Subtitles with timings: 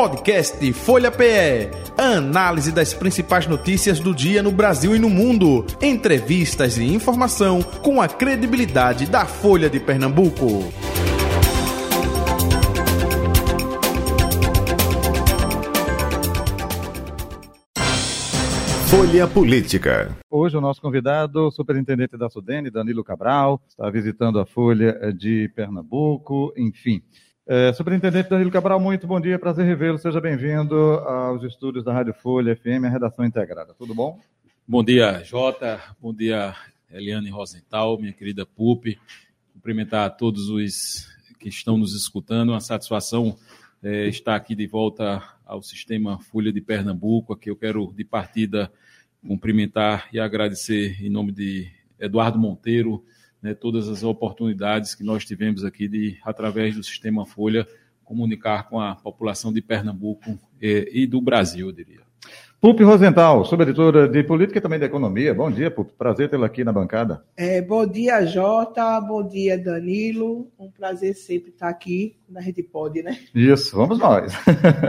[0.00, 1.68] Podcast Folha PE.
[1.98, 5.66] Análise das principais notícias do dia no Brasil e no mundo.
[5.78, 10.72] Entrevistas e informação com a credibilidade da Folha de Pernambuco.
[18.88, 20.16] Folha Política.
[20.30, 25.52] Hoje o nosso convidado, o superintendente da Sudene, Danilo Cabral, está visitando a Folha de
[25.54, 27.02] Pernambuco, enfim.
[27.52, 29.98] É, superintendente Danilo Cabral, muito bom dia, prazer revê-lo.
[29.98, 33.74] Seja bem-vindo aos estúdios da Rádio Folha FM, a redação integrada.
[33.74, 34.20] Tudo bom?
[34.68, 35.80] Bom dia, Jota.
[36.00, 36.54] Bom dia,
[36.88, 39.00] Eliane Rosenthal, minha querida Pupi.
[39.52, 41.08] Cumprimentar a todos os
[41.40, 42.50] que estão nos escutando.
[42.50, 43.36] Uma satisfação
[43.82, 47.32] é, estar aqui de volta ao sistema Folha de Pernambuco.
[47.32, 48.70] Aqui eu quero, de partida,
[49.26, 53.04] cumprimentar e agradecer em nome de Eduardo Monteiro
[53.42, 57.66] né, todas as oportunidades que nós tivemos aqui de, através do sistema Folha,
[58.04, 62.00] comunicar com a população de Pernambuco e, e do Brasil, eu diria.
[62.60, 65.32] Pupi Rosenthal, subeditora de Política e também de Economia.
[65.32, 65.94] Bom dia, Pupi.
[65.96, 67.24] Prazer tê-la aqui na bancada.
[67.34, 69.00] É, bom dia, Jota.
[69.00, 70.50] Bom dia, Danilo.
[70.58, 73.18] Um prazer sempre estar aqui quando a gente pode, né?
[73.34, 74.34] Isso, vamos nós.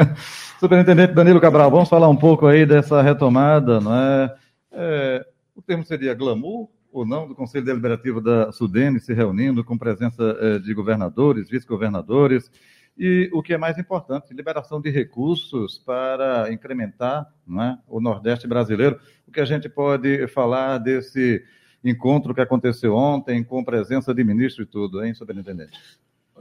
[0.59, 4.35] Superintendente Danilo Cabral, vamos falar um pouco aí dessa retomada, não é?
[4.73, 9.77] é o termo seria glamour ou não do Conselho Deliberativo da Sudene se reunindo com
[9.77, 12.51] presença é, de governadores, vice-governadores
[12.97, 18.99] e o que é mais importante, liberação de recursos para incrementar né, o Nordeste brasileiro.
[19.27, 21.43] O que a gente pode falar desse
[21.83, 25.71] encontro que aconteceu ontem, com presença de ministro e tudo, hein, superintendente?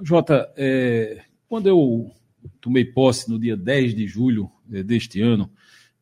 [0.03, 2.11] Jota, é, quando eu
[2.61, 5.51] tomei posse no dia 10 de julho é, deste ano,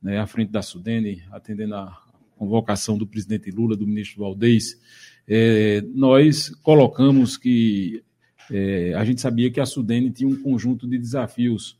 [0.02, 2.07] né, à frente da Sudene, atendendo a
[2.38, 4.80] convocação do presidente Lula, do ministro Valdez,
[5.26, 8.02] é, nós colocamos que
[8.50, 11.78] é, a gente sabia que a Sudene tinha um conjunto de desafios,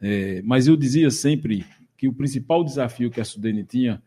[0.00, 1.66] é, mas eu dizia sempre
[1.98, 4.02] que o principal desafio que a Sudene tinha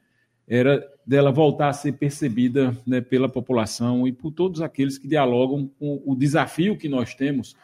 [0.48, 5.70] era dela voltar a ser percebida né, pela população e por todos aqueles que dialogam
[5.80, 7.56] com o desafio que nós temos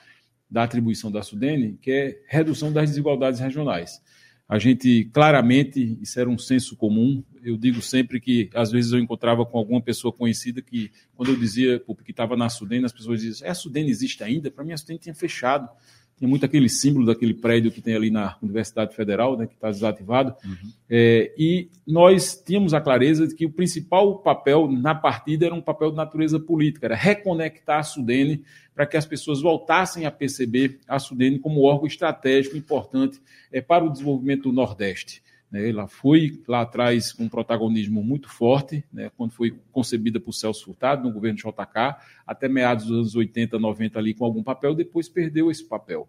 [0.49, 4.01] da atribuição da Sudene, que é redução das desigualdades regionais.
[4.49, 7.23] A gente claramente, isso era um senso comum.
[7.43, 11.37] Eu digo sempre que às vezes eu encontrava com alguma pessoa conhecida que, quando eu
[11.37, 14.49] dizia que estava na Sudene, as pessoas diziam: é, a Sudene existe ainda?
[14.49, 15.69] Para mim, a Sudene tinha fechado.
[16.19, 19.69] Tem muito aquele símbolo daquele prédio que tem ali na Universidade Federal, né, que está
[19.69, 20.35] desativado.
[20.43, 20.71] Uhum.
[20.89, 25.61] É, e nós tínhamos a clareza de que o principal papel na partida era um
[25.61, 28.43] papel de natureza política, era reconectar a Sudene
[28.75, 33.85] para que as pessoas voltassem a perceber a Sudene como órgão estratégico importante é, para
[33.85, 35.23] o desenvolvimento do Nordeste.
[35.51, 40.33] Né, ela foi lá atrás com um protagonismo muito forte, né, quando foi concebida por
[40.33, 41.95] Celso Furtado, no governo JK,
[42.25, 46.07] até meados dos anos 80, 90 ali com algum papel, depois perdeu esse papel.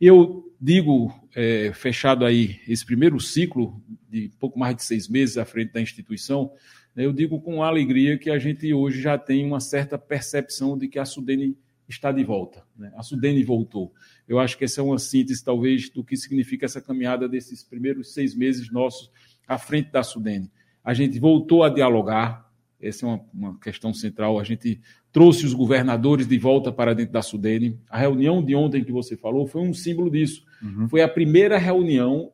[0.00, 3.80] Eu digo, é, fechado aí esse primeiro ciclo,
[4.10, 6.52] de pouco mais de seis meses à frente da instituição,
[6.94, 10.88] né, eu digo com alegria que a gente hoje já tem uma certa percepção de
[10.88, 11.56] que a Sudene
[11.88, 12.64] está de volta.
[12.76, 12.92] Né?
[12.96, 13.92] A Sudene voltou.
[14.32, 18.14] Eu acho que essa é uma síntese, talvez, do que significa essa caminhada desses primeiros
[18.14, 19.10] seis meses nossos
[19.46, 20.50] à frente da Sudene.
[20.82, 22.50] A gente voltou a dialogar,
[22.80, 24.40] essa é uma, uma, questão central.
[24.40, 24.80] A gente
[25.12, 27.78] trouxe os governadores de volta para dentro da Sudene.
[27.90, 30.44] A reunião de ontem que você falou foi um símbolo disso.
[30.62, 30.88] Uhum.
[30.88, 32.32] Foi a primeira reunião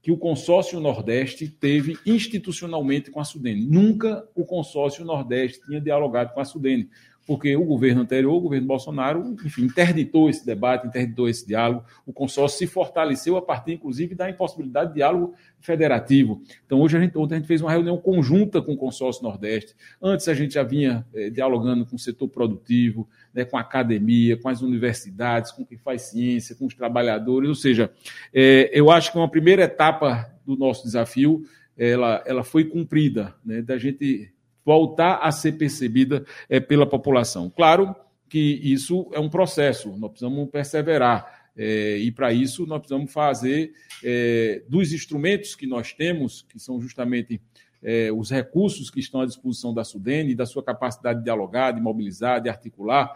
[0.00, 3.66] que o consórcio Nordeste teve institucionalmente com a Sudene.
[3.66, 6.88] Nunca o consórcio Nordeste tinha dialogado com a Sudene
[7.26, 12.12] porque o governo anterior, o governo Bolsonaro, enfim, interditou esse debate, interditou esse diálogo, o
[12.12, 16.42] consórcio se fortaleceu a partir, inclusive, da impossibilidade de diálogo federativo.
[16.66, 19.74] Então, hoje a gente, ontem a gente fez uma reunião conjunta com o consórcio Nordeste.
[20.02, 24.36] Antes a gente já vinha eh, dialogando com o setor produtivo, né, com a academia,
[24.36, 27.48] com as universidades, com quem faz ciência, com os trabalhadores.
[27.48, 27.90] Ou seja,
[28.34, 31.44] eh, eu acho que uma primeira etapa do nosso desafio
[31.76, 34.30] ela, ela foi cumprida, né, da gente
[34.64, 37.50] voltar a ser percebida é, pela população.
[37.50, 37.94] Claro
[38.28, 41.42] que isso é um processo, nós precisamos perseverar.
[41.54, 43.72] É, e para isso nós precisamos fazer
[44.02, 47.38] é, dos instrumentos que nós temos, que são justamente
[47.82, 51.80] é, os recursos que estão à disposição da Sudene, da sua capacidade de dialogar, de
[51.80, 53.12] mobilizar, de articular,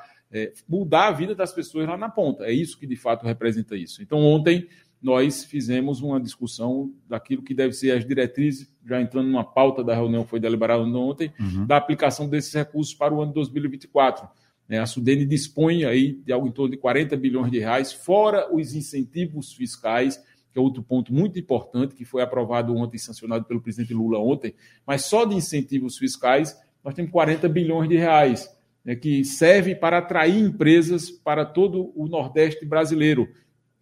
[0.69, 2.45] mudar a vida das pessoas lá na ponta.
[2.45, 4.03] É isso que de fato representa isso.
[4.03, 4.69] Então, ontem
[5.07, 9.95] nós fizemos uma discussão daquilo que deve ser as diretrizes, já entrando numa pauta da
[9.95, 11.65] reunião que foi deliberada ontem, uhum.
[11.65, 14.29] da aplicação desses recursos para o ano 2024.
[14.69, 18.53] É, a Sudene dispõe aí de algo em torno de 40 bilhões de reais, fora
[18.53, 20.17] os incentivos fiscais,
[20.53, 24.57] que é outro ponto muito importante, que foi aprovado ontem sancionado pelo presidente Lula ontem,
[24.85, 28.53] mas só de incentivos fiscais nós temos 40 bilhões de reais,
[28.85, 33.29] né, que serve para atrair empresas para todo o Nordeste brasileiro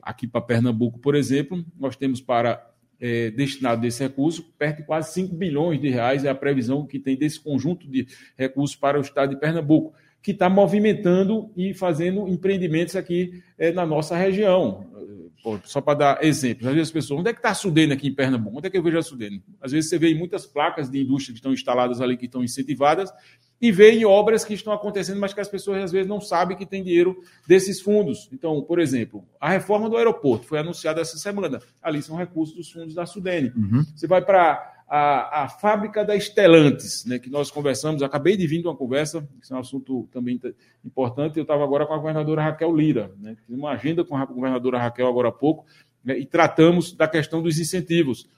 [0.05, 2.71] aqui para Pernambuco, por exemplo, nós temos para
[3.01, 6.99] é, destinado desse recurso, perto de quase 5 bilhões de reais é a previsão que
[6.99, 8.07] tem desse conjunto de
[8.37, 13.85] recursos para o estado de Pernambuco, que está movimentando e fazendo empreendimentos aqui é, na
[13.85, 14.87] nossa região.
[15.45, 17.93] Pô, só para dar exemplos, às vezes as pessoas, onde é que está a Sudene
[17.93, 18.57] aqui em Pernambuco?
[18.57, 19.45] Onde é que eu vejo a Sudene?
[19.61, 23.13] Às vezes você vê muitas placas de indústria que estão instaladas ali, que estão incentivadas,
[23.61, 26.57] e vê em obras que estão acontecendo, mas que as pessoas às vezes não sabem
[26.57, 28.27] que tem dinheiro desses fundos.
[28.33, 31.61] Então, por exemplo, a reforma do aeroporto foi anunciada essa semana.
[31.83, 33.53] Ali são recursos dos fundos da Sudene.
[33.55, 33.85] Uhum.
[33.95, 38.61] Você vai para a, a, fábrica da Estelantes, né, que nós conversamos, acabei de vir
[38.61, 40.41] de uma conversa, que é um assunto também
[40.85, 44.25] importante, eu estava agora com a governadora Raquel Lira, né, fiz uma agenda com a
[44.25, 45.65] governadora Raquel agora há pouco,
[46.05, 48.29] né, e tratamos da questão dos incentivos.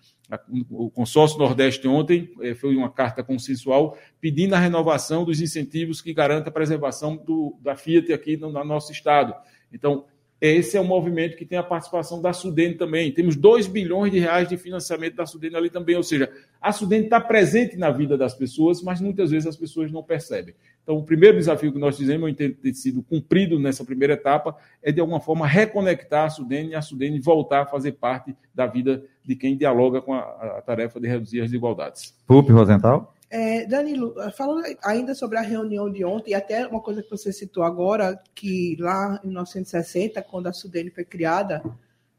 [0.70, 6.12] O consórcio Nordeste ontem eh, foi uma carta consensual pedindo a renovação dos incentivos que
[6.12, 9.32] garanta a preservação do, da Fiat aqui no, no nosso estado.
[9.72, 10.04] Então,
[10.40, 13.10] esse é um movimento que tem a participação da Sudene também.
[13.10, 15.96] Temos 2 bilhões de reais de financiamento da Sudene ali também.
[15.96, 16.30] Ou seja,
[16.60, 20.54] a Sudene está presente na vida das pessoas, mas muitas vezes as pessoas não percebem.
[20.82, 24.54] Então, o primeiro desafio que nós fizemos, eu entendo ter sido cumprido nessa primeira etapa,
[24.82, 28.66] é de alguma forma reconectar a Sudene e a Sudene voltar a fazer parte da
[28.66, 30.20] vida de quem dialoga com a,
[30.58, 32.14] a tarefa de reduzir as desigualdades.
[32.26, 33.15] Pup Rosenthal?
[33.28, 37.32] É, Danilo, falando ainda sobre a reunião de ontem, e até uma coisa que você
[37.32, 41.62] citou agora, que lá em 1960, quando a Sudene foi criada,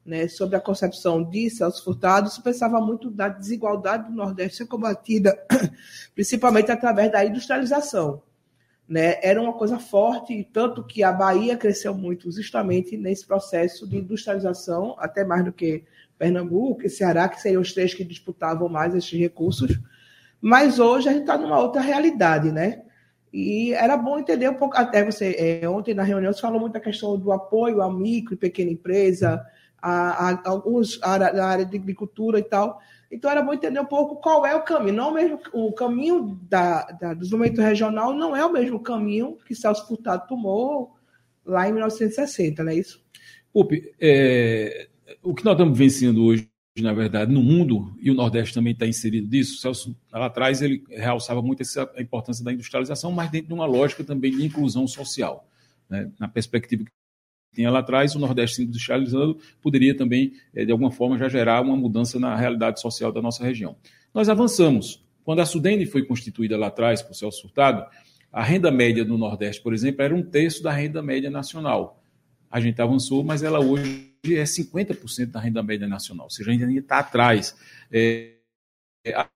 [0.06, 4.66] né, sobre a concepção de Celso Furtado, se pensava muito da desigualdade do Nordeste ser
[4.66, 5.38] combatida
[6.16, 8.22] principalmente através da industrialização.
[8.88, 9.20] Né?
[9.22, 14.96] Era uma coisa forte, tanto que a Bahia cresceu muito justamente nesse processo de industrialização,
[14.98, 15.84] até mais do que
[16.18, 19.78] Pernambuco e Ceará, que seriam os três que disputavam mais esses recursos.
[20.42, 22.84] Mas hoje a gente está numa outra realidade, né?
[23.34, 26.74] E era bom entender um pouco, até você, é, ontem na reunião, você falou muito
[26.74, 29.46] da questão do apoio à micro e pequena empresa,
[29.82, 32.80] a, a, alguns na área de agricultura e tal.
[33.12, 34.96] Então era bom entender um pouco qual é o caminho.
[34.96, 39.38] Não o, mesmo, o caminho da, da, do desenvolvimento regional não é o mesmo caminho
[39.46, 40.96] que Celso Furtado tomou
[41.46, 43.02] lá em 1960, não é isso?
[43.54, 44.88] Pupi, é,
[45.24, 46.50] o que nós estamos vencendo hoje
[46.82, 50.84] na verdade, no mundo, e o Nordeste também está inserido nisso, Celso, lá atrás, ele
[50.90, 54.88] realçava muito essa, a importância da industrialização, mas dentro de uma lógica também de inclusão
[54.88, 55.48] social.
[55.90, 56.12] Né?
[56.20, 56.92] Na perspectiva que
[57.54, 61.62] tinha lá atrás, o Nordeste se industrializando poderia também, eh, de alguma forma, já gerar
[61.62, 63.76] uma mudança na realidade social da nossa região.
[64.14, 65.04] Nós avançamos.
[65.24, 67.86] Quando a Sudene foi constituída lá atrás, por Celso Furtado,
[68.32, 72.04] a renda média do Nordeste, por exemplo, era um terço da renda média nacional.
[72.50, 76.72] A gente avançou, mas ela hoje é 50% da renda média nacional, ou seja, ainda
[76.72, 77.56] está atrás.
[77.92, 78.34] É,
[79.14, 79.28] a,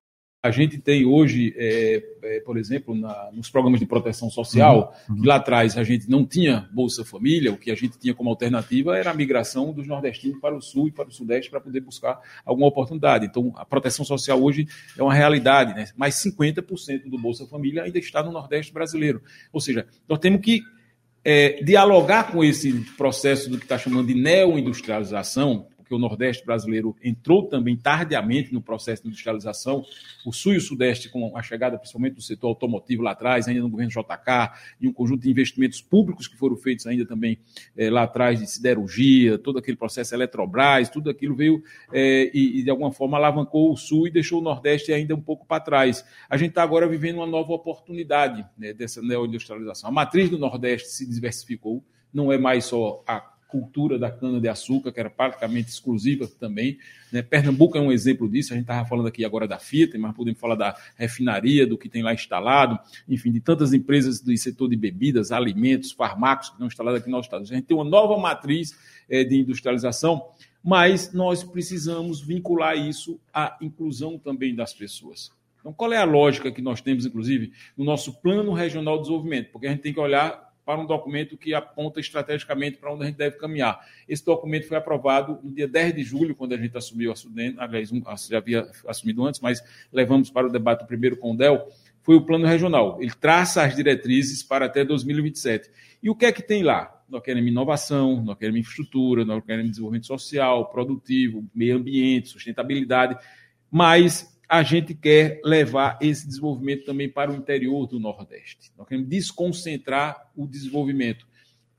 [0.43, 5.15] a, gente tem hoje, é, é, por exemplo, na, nos programas de proteção social, uhum,
[5.15, 5.21] uhum.
[5.21, 8.29] que lá atrás a gente não tinha Bolsa Família, o que a gente tinha como
[8.29, 11.81] alternativa era a migração dos nordestinos para o sul e para o sudeste para poder
[11.81, 13.25] buscar alguma oportunidade.
[13.25, 14.67] Então, a proteção social hoje
[14.97, 15.87] é uma realidade, né?
[15.95, 19.21] mas 50% do Bolsa Família ainda está no Nordeste brasileiro.
[19.53, 20.61] Ou seja, nós temos que
[21.23, 26.95] é, dialogar com esse processo do que está chamando de neoindustrialização, porque o Nordeste brasileiro
[27.03, 29.83] entrou também tardiamente no processo de industrialização,
[30.25, 33.61] o Sul e o Sudeste, com a chegada principalmente do setor automotivo lá atrás, ainda
[33.61, 37.39] no governo JK, e um conjunto de investimentos públicos que foram feitos ainda também
[37.75, 41.61] é, lá atrás de siderurgia, todo aquele processo Eletrobras, tudo aquilo veio
[41.91, 45.21] é, e, e, de alguma forma alavancou o Sul e deixou o Nordeste ainda um
[45.21, 46.05] pouco para trás.
[46.29, 49.89] A gente está agora vivendo uma nova oportunidade né, dessa neoindustrialização.
[49.89, 54.99] A matriz do Nordeste se diversificou, não é mais só a cultura da cana-de-açúcar, que
[54.99, 56.77] era praticamente exclusiva também.
[57.11, 57.21] Né?
[57.21, 60.39] Pernambuco é um exemplo disso, a gente estava falando aqui agora da Fiat, mas podemos
[60.39, 64.77] falar da refinaria, do que tem lá instalado, enfim, de tantas empresas do setor de
[64.77, 67.43] bebidas, alimentos, farmacos que estão instaladas aqui no estado.
[67.43, 68.75] A gente tem uma nova matriz
[69.09, 70.23] é, de industrialização,
[70.63, 75.31] mas nós precisamos vincular isso à inclusão também das pessoas.
[75.59, 79.51] Então, qual é a lógica que nós temos, inclusive, no nosso Plano Regional de Desenvolvimento?
[79.51, 83.07] Porque a gente tem que olhar para um documento que aponta estrategicamente para onde a
[83.07, 83.79] gente deve caminhar.
[84.07, 87.55] Esse documento foi aprovado no dia 10 de julho, quando a gente assumiu a Sudene,
[87.57, 87.89] aliás,
[88.29, 91.67] já havia assumido antes, mas levamos para o debate primeiro com o DEL,
[92.03, 92.97] foi o plano regional.
[93.01, 95.69] Ele traça as diretrizes para até 2027.
[96.01, 96.99] E o que é que tem lá?
[97.07, 103.17] Nós queremos inovação, nós queremos infraestrutura, nós queremos desenvolvimento social, produtivo, meio ambiente, sustentabilidade,
[103.69, 108.69] mas a gente quer levar esse desenvolvimento também para o interior do Nordeste.
[108.77, 111.25] Nós queremos desconcentrar o desenvolvimento.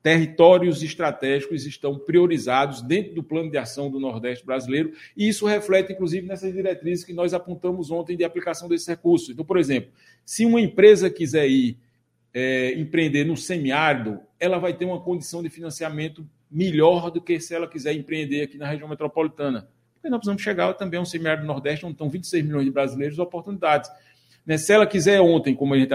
[0.03, 5.93] Territórios estratégicos estão priorizados dentro do plano de ação do Nordeste brasileiro, e isso reflete,
[5.93, 9.29] inclusive, nessas diretrizes que nós apontamos ontem de aplicação desses recursos.
[9.29, 9.91] Então, por exemplo,
[10.25, 11.77] se uma empresa quiser ir
[12.33, 17.55] é, empreender no semiárido, ela vai ter uma condição de financiamento melhor do que se
[17.55, 19.69] ela quiser empreender aqui na região metropolitana.
[20.03, 22.73] Porque nós precisamos chegar também a um semiárido do Nordeste, onde estão 26 milhões de
[22.73, 23.89] brasileiros, oportunidades.
[24.45, 24.59] Né?
[24.59, 25.93] Se ela quiser ontem, como a gente,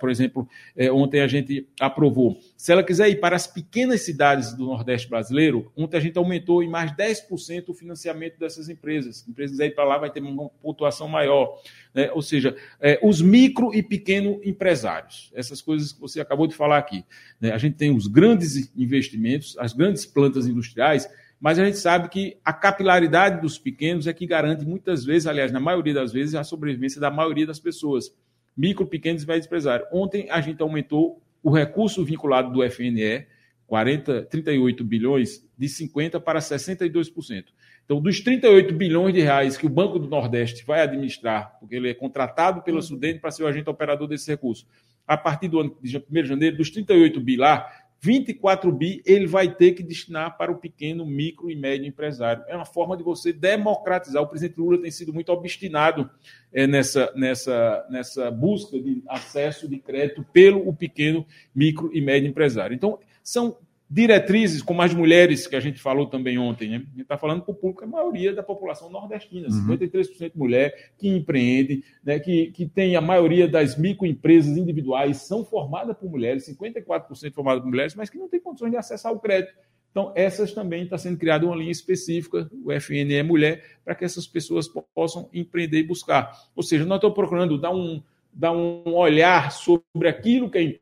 [0.00, 4.54] por exemplo, é, ontem a gente aprovou, se ela quiser ir para as pequenas cidades
[4.54, 9.22] do Nordeste brasileiro, ontem a gente aumentou em mais 10% o financiamento dessas empresas.
[9.26, 11.60] A empresa quiser ir para lá, vai ter uma pontuação maior.
[11.92, 12.10] Né?
[12.12, 16.78] Ou seja, é, os micro e pequeno empresários, essas coisas que você acabou de falar
[16.78, 17.04] aqui.
[17.38, 17.52] Né?
[17.52, 21.06] A gente tem os grandes investimentos, as grandes plantas industriais
[21.40, 25.52] mas a gente sabe que a capilaridade dos pequenos é que garante muitas vezes, aliás,
[25.52, 28.14] na maioria das vezes, a sobrevivência da maioria das pessoas.
[28.56, 29.88] Micro, pequenos e médios empresários.
[29.92, 33.26] Ontem a gente aumentou o recurso vinculado do FNE,
[33.66, 37.44] 40, 38 bilhões, de 50% para 62%.
[37.84, 41.90] Então, dos 38 bilhões de reais que o Banco do Nordeste vai administrar, porque ele
[41.90, 44.66] é contratado pela Sudene para ser o agente operador desse recurso,
[45.06, 49.26] a partir do ano de 1 de janeiro, dos 38 bi lá, 24 bi ele
[49.26, 52.44] vai ter que destinar para o pequeno, micro e médio empresário.
[52.46, 54.22] É uma forma de você democratizar.
[54.22, 56.08] O presidente Lula tem sido muito obstinado
[56.52, 62.28] é, nessa, nessa, nessa busca de acesso de crédito pelo o pequeno, micro e médio
[62.28, 62.74] empresário.
[62.74, 63.58] Então, são
[63.88, 66.76] diretrizes, como as mulheres que a gente falou também ontem, né?
[66.76, 69.76] a gente está falando para o público, a maioria da população nordestina, uhum.
[69.76, 72.18] 53% mulher que empreende, né?
[72.18, 77.68] que, que tem a maioria das microempresas individuais são formadas por mulheres, 54% formadas por
[77.68, 79.54] mulheres, mas que não têm condições de acessar o crédito.
[79.92, 84.04] Então, essas também está sendo criada uma linha específica, o FNE é Mulher, para que
[84.04, 86.32] essas pessoas possam empreender e buscar.
[86.54, 90.80] Ou seja, nós estamos procurando dar um, dar um olhar sobre aquilo que é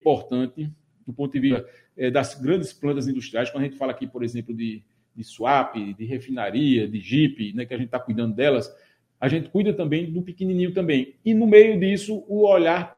[0.00, 0.68] importante
[1.06, 1.66] do ponto de vista
[1.96, 4.82] é, das grandes plantas industriais, quando a gente fala aqui, por exemplo, de,
[5.14, 8.74] de swap, de refinaria, de Jeep, né, que a gente está cuidando delas,
[9.20, 11.14] a gente cuida também do pequenininho também.
[11.24, 12.96] E no meio disso, o olhar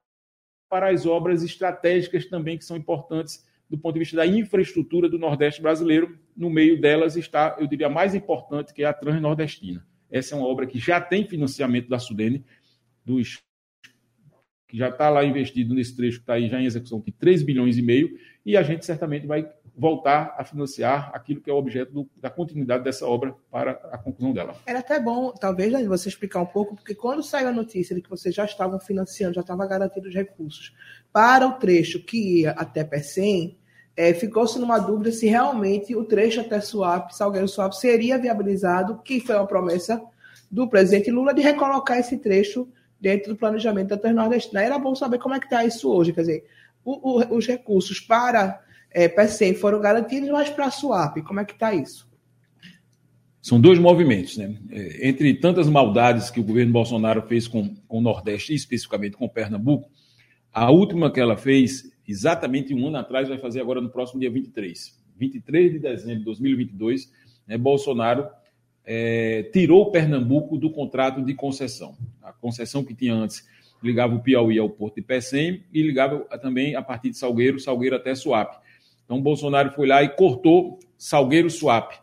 [0.68, 5.18] para as obras estratégicas também que são importantes do ponto de vista da infraestrutura do
[5.18, 6.18] Nordeste brasileiro.
[6.36, 9.84] No meio delas está, eu diria, a mais importante, que é a Transnordestina.
[10.10, 12.44] Essa é uma obra que já tem financiamento da Sudene,
[13.04, 13.42] dos
[14.68, 17.42] que já está lá investido nesse trecho que está aí já em execução, de 3
[17.42, 21.56] bilhões e meio, e a gente certamente vai voltar a financiar aquilo que é o
[21.56, 24.54] objeto do, da continuidade dessa obra para a conclusão dela.
[24.66, 28.02] Era até bom, talvez, Dani, você explicar um pouco, porque quando saiu a notícia de
[28.02, 30.74] que vocês já estavam financiando, já estavam garantindo os recursos
[31.12, 33.56] para o trecho que ia até Pecém,
[33.96, 39.20] é, ficou-se numa dúvida se realmente o trecho até Suape, Salgueiro Suape, seria viabilizado, que
[39.20, 40.02] foi uma promessa
[40.50, 42.68] do presidente Lula de recolocar esse trecho
[43.00, 44.62] dentro do planejamento da Transnordestina.
[44.62, 46.44] Era bom saber como é que está isso hoje, quer dizer,
[46.84, 49.08] o, o, os recursos para é,
[49.54, 52.10] foram garantidos, mas para a SUAP, como é que está isso?
[53.40, 54.56] São dois movimentos, né?
[54.70, 59.28] É, entre tantas maldades que o governo Bolsonaro fez com, com o Nordeste, especificamente com
[59.28, 59.90] Pernambuco,
[60.52, 64.30] a última que ela fez, exatamente um ano atrás, vai fazer agora no próximo dia
[64.30, 65.00] 23.
[65.16, 67.10] 23 de dezembro de 2022,
[67.46, 68.28] né, Bolsonaro
[68.84, 71.96] é, tirou Pernambuco do contrato de concessão.
[72.22, 73.46] A concessão que tinha antes
[73.82, 77.96] ligava o Piauí ao Porto de Pecém e ligava também a partir de Salgueiro, Salgueiro
[77.96, 78.56] até Suape.
[79.04, 81.96] Então, Bolsonaro foi lá e cortou Salgueiro-Suape.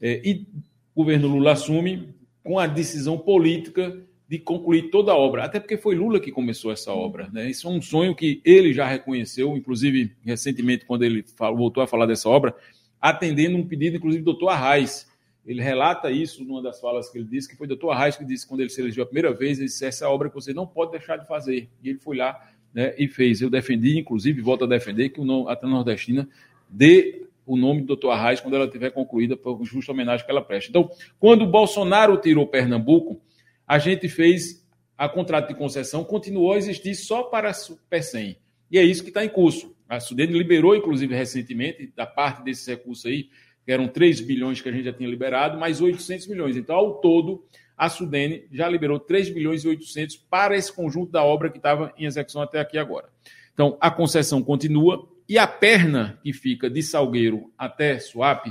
[0.00, 0.46] É, e
[0.94, 5.76] o governo Lula assume com a decisão política de concluir toda a obra, até porque
[5.76, 7.28] foi Lula que começou essa obra.
[7.32, 7.50] Né?
[7.50, 11.86] Isso é um sonho que ele já reconheceu, inclusive recentemente, quando ele falou, voltou a
[11.86, 12.54] falar dessa obra,
[13.00, 15.06] atendendo um pedido, inclusive, do doutor Arraes,
[15.46, 18.24] ele relata isso numa das falas que ele disse, que foi o doutor Arraes que
[18.24, 20.66] disse, quando ele se elegeu a primeira vez, ele disse, essa obra que você não
[20.66, 21.68] pode deixar de fazer.
[21.82, 22.40] E ele foi lá
[22.72, 23.40] né, e fez.
[23.40, 26.28] Eu defendi, inclusive, volto a defender, que o nome, a Nordestina
[26.68, 30.42] dê o nome do doutor Arraes quando ela tiver concluída, por justa homenagem que ela
[30.42, 30.70] presta.
[30.70, 33.20] Então, quando o Bolsonaro tirou Pernambuco,
[33.66, 37.54] a gente fez a contrato de concessão, continuou a existir só para a
[37.90, 38.36] PECEM.
[38.70, 39.74] E é isso que está em curso.
[39.88, 43.28] A Sudene liberou, inclusive, recentemente, da parte desses recursos aí,
[43.66, 46.56] eram 3 bilhões que a gente já tinha liberado, mais 800 milhões.
[46.56, 47.44] Então, ao todo,
[47.76, 51.92] a Sudene já liberou 3 bilhões e 800 para esse conjunto da obra que estava
[51.96, 53.08] em execução até aqui agora.
[53.52, 58.50] Então, a concessão continua e a perna que fica de Salgueiro até Suape,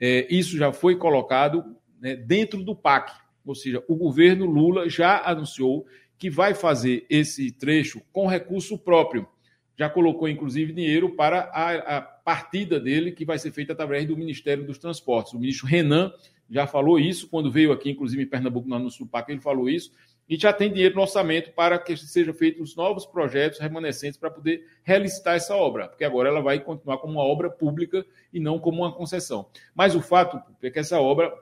[0.00, 1.64] é, isso já foi colocado
[2.00, 3.12] né, dentro do PAC.
[3.44, 5.86] Ou seja, o governo Lula já anunciou
[6.18, 9.28] que vai fazer esse trecho com recurso próprio
[9.76, 14.16] já colocou, inclusive, dinheiro para a, a, partida dele, que vai ser feita através do
[14.16, 15.34] Ministério dos Transportes.
[15.34, 16.12] O ministro Renan
[16.50, 19.68] já falou isso, quando veio aqui, inclusive, em Pernambuco, no anúncio do PAC, ele falou
[19.68, 19.92] isso,
[20.28, 24.66] e já tem dinheiro no orçamento para que sejam feitos novos projetos remanescentes para poder
[24.82, 28.82] relicitar essa obra, porque agora ela vai continuar como uma obra pública e não como
[28.82, 29.46] uma concessão.
[29.74, 31.32] Mas o fato é que essa obra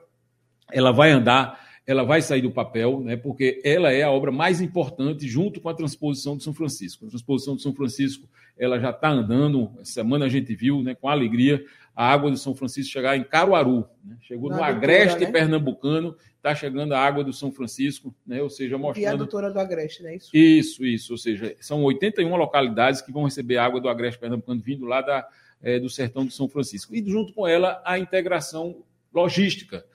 [0.71, 4.61] ela vai andar ela vai sair do papel, né, porque ela é a obra mais
[4.61, 7.05] importante junto com a transposição de São Francisco.
[7.05, 10.95] A transposição de São Francisco ela já está andando, essa semana a gente viu né,
[10.95, 11.63] com alegria
[11.95, 13.85] a água de São Francisco chegar em Caruaru.
[14.03, 15.31] Né, chegou Na no Agreste né?
[15.31, 19.03] pernambucano, está chegando a água do São Francisco, né, ou seja, mostrando...
[19.03, 20.15] E a doutora do Agreste, né?
[20.15, 20.29] Isso.
[20.33, 24.85] isso, isso, ou seja, são 81 localidades que vão receber água do Agreste pernambucano vindo
[24.85, 25.27] lá da,
[25.61, 26.95] é, do sertão de São Francisco.
[26.95, 29.85] E junto com ela a integração logística.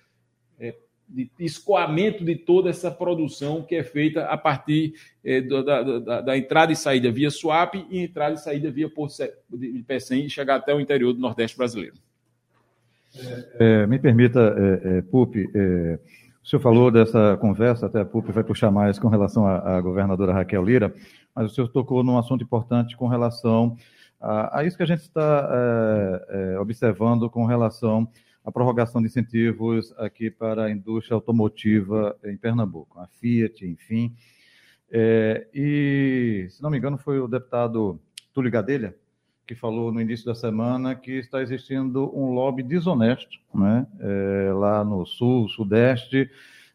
[1.16, 6.20] É, de escoamento de toda essa produção que é feita a partir é, da, da,
[6.20, 9.14] da, entrada e saída via swap e entrada e saída via Porto
[9.50, 11.94] de e chegar até o interior do Nordeste brasileiro.
[13.58, 15.98] É, me permita, é, é Pupi, é,
[16.42, 19.80] o senhor falou dessa conversa, até a Pupi vai puxar mais com relação à, à
[19.80, 20.94] governadora Raquel Lira,
[21.34, 23.76] mas o senhor tocou num assunto importante com relação
[24.20, 28.08] a, a isso que a gente está é, é, observando com relação
[28.44, 34.14] a prorrogação de incentivos aqui para a indústria automotiva em Pernambuco, a Fiat, enfim.
[34.90, 38.00] É, e, se não me engano, foi o deputado
[38.32, 38.94] Túlio Gadelha
[39.48, 44.84] que falou no início da semana que está existindo um lobby desonesto né, é, lá
[44.84, 46.30] no sul, sudeste,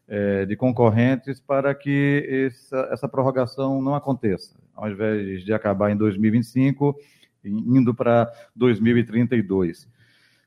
[0.08, 4.56] é, de concorrentes para que essa, essa prorrogação não aconteça.
[4.74, 6.96] Ao invés de acabar em 2025,
[7.44, 9.88] indo para 2032.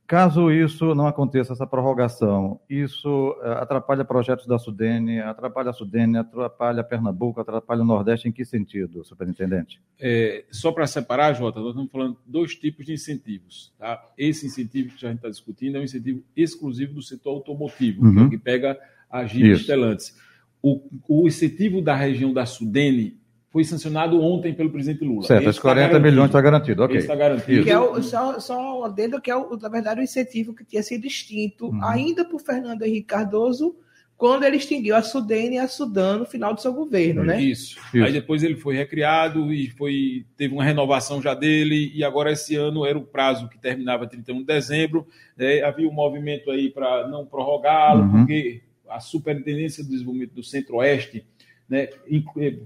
[0.08, 6.18] Caso isso não aconteça, essa prorrogação, isso eh, atrapalha projetos da Sudene, atrapalha a Sudene,
[6.18, 9.82] atrapalha Pernambuco, atrapalha o Nordeste, em que sentido, superintendente?
[10.00, 13.74] É, só para separar, Jota, nós estamos falando dois tipos de incentivos.
[13.78, 14.02] Tá?
[14.18, 18.30] Esse incentivo que a gente está discutindo é um incentivo exclusivo do setor automotivo, uhum.
[18.30, 18.80] que pega
[19.12, 20.16] a Jeep Stellantis.
[20.62, 25.26] O, o incentivo da região da Sudene foi sancionado ontem pelo presidente Lula.
[25.26, 26.98] Certo, esses 40 tá milhões está garantido, ok.
[26.98, 27.64] Está garantido.
[27.64, 30.84] Que é o, só, só adendo que é, o, na verdade, o incentivo que tinha
[30.84, 31.84] sido extinto uhum.
[31.84, 33.76] ainda por Fernando Henrique Cardoso,
[34.18, 37.40] quando ele extinguiu a Sudene e a Sudan no final do seu governo, né?
[37.40, 37.80] Isso.
[37.94, 38.04] Isso.
[38.04, 42.56] Aí depois ele foi recriado e foi teve uma renovação já dele e agora esse
[42.56, 45.08] ano era o prazo que terminava 31 de dezembro.
[45.38, 45.62] Né?
[45.62, 48.12] Havia um movimento aí para não prorrogá-lo, uhum.
[48.26, 51.24] porque a Superintendência do Desenvolvimento do Centro-Oeste
[51.70, 51.90] né,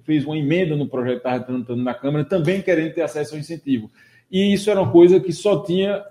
[0.03, 3.39] fez uma emenda no projeto que estava tramitando na Câmara, também querendo ter acesso ao
[3.39, 3.89] incentivo.
[4.31, 6.03] E isso era uma coisa que só tinha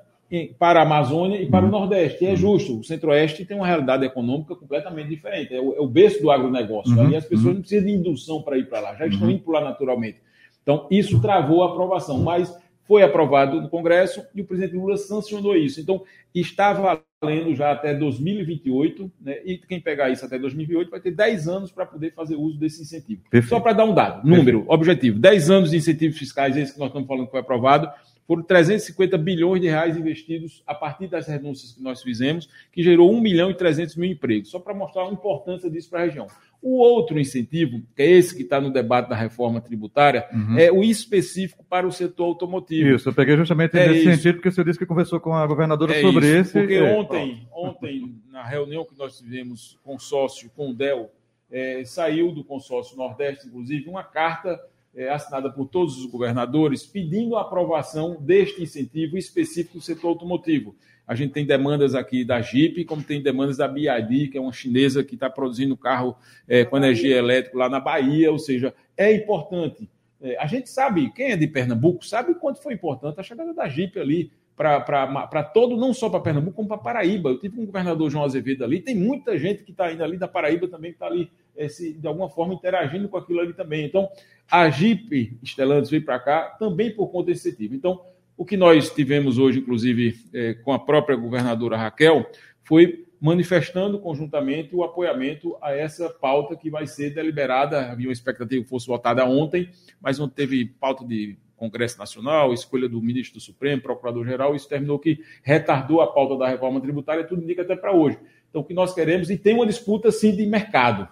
[0.59, 1.72] para a Amazônia e para o uhum.
[1.72, 2.24] Nordeste.
[2.24, 5.53] E é justo, o Centro-Oeste tem uma realidade econômica completamente diferente.
[5.53, 6.94] É o, é o berço do agronegócio.
[6.94, 7.07] Uhum.
[7.07, 7.55] Ali as pessoas uhum.
[7.55, 9.35] não precisam de indução para ir para lá, já estão uhum.
[9.35, 10.18] indo para lá naturalmente.
[10.62, 12.18] Então, isso travou a aprovação.
[12.18, 12.57] Mas
[12.90, 15.81] foi aprovado no Congresso e o presidente Lula sancionou isso.
[15.81, 16.03] Então,
[16.35, 19.38] está valendo já até 2028, né?
[19.44, 22.83] e quem pegar isso até 2028 vai ter 10 anos para poder fazer uso desse
[22.83, 23.22] incentivo.
[23.31, 23.48] Perfeito.
[23.48, 24.72] Só para dar um dado, número, Perfeito.
[24.72, 27.88] objetivo: 10 anos de incentivos fiscais, esse que nós estamos falando que foi aprovado,
[28.26, 33.12] foram 350 bilhões de reais investidos a partir das renúncias que nós fizemos, que gerou
[33.12, 36.26] 1 milhão e 300 mil empregos, só para mostrar a importância disso para a região.
[36.62, 40.59] O outro incentivo, que é esse que está no debate da reforma tributária, uhum.
[40.59, 42.88] é o específico para o setor automotivo.
[42.88, 44.16] Isso, eu peguei justamente é nesse isso.
[44.16, 46.53] sentido, porque você disse que conversou com a governadora é sobre isso, esse.
[46.53, 46.92] Porque é.
[46.92, 51.11] ontem, ontem, na reunião que nós tivemos consórcio com o DEL,
[51.51, 54.61] é, saiu do consórcio Nordeste, inclusive, uma carta
[54.94, 60.75] é, assinada por todos os governadores pedindo a aprovação deste incentivo específico do setor automotivo.
[61.11, 64.53] A gente tem demandas aqui da Jeep, como tem demandas da BID, que é uma
[64.53, 69.12] chinesa que está produzindo carro é, com energia elétrica lá na Bahia, ou seja, é
[69.12, 69.90] importante.
[70.23, 73.68] É, a gente sabe, quem é de Pernambuco, sabe quanto foi importante a chegada da
[73.68, 77.31] Jeep ali para todo, não só para Pernambuco, como para Paraíba.
[77.31, 80.29] Eu tive um governador João Azevedo ali, tem muita gente que está indo ali da
[80.29, 83.85] Paraíba também, que está ali, esse, de alguma forma, interagindo com aquilo ali também.
[83.85, 84.09] Então,
[84.49, 87.75] a Jeep Stellantis veio para cá também por conta desse incentivo.
[87.75, 88.01] Então,
[88.40, 92.24] o que nós tivemos hoje, inclusive, é, com a própria governadora Raquel,
[92.64, 97.92] foi manifestando conjuntamente o apoiamento a essa pauta que vai ser deliberada.
[97.92, 99.68] Havia uma expectativa que fosse votada ontem,
[100.00, 104.98] mas não teve pauta de Congresso Nacional, escolha do ministro do Supremo, procurador-geral, isso terminou
[104.98, 108.18] que retardou a pauta da reforma tributária, tudo indica até para hoje.
[108.48, 111.07] Então, o que nós queremos, e tem uma disputa, sim, de mercado.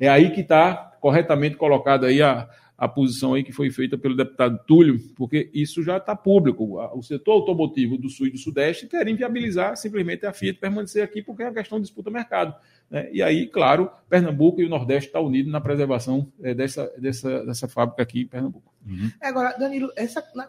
[0.00, 2.48] É aí que está corretamente colocada aí a,
[2.82, 6.80] a posição aí que foi feita pelo deputado Túlio, porque isso já está público.
[6.96, 11.22] O setor automotivo do Sul e do Sudeste quer inviabilizar simplesmente a Fiat permanecer aqui
[11.22, 12.52] porque é uma questão de disputa mercado.
[12.90, 13.08] Né?
[13.12, 17.46] E aí, claro, Pernambuco e o Nordeste estão tá unidos na preservação é, dessa, dessa,
[17.46, 18.74] dessa fábrica aqui em Pernambuco.
[18.84, 19.12] Uhum.
[19.20, 20.48] Agora, Danilo, essa, na,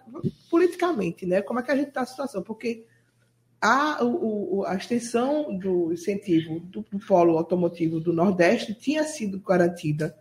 [0.49, 2.41] politicamente, né, como é que a gente está a situação?
[2.41, 2.83] Porque
[3.61, 10.17] a, o, a extensão do incentivo do, do polo automotivo do Nordeste tinha sido garantida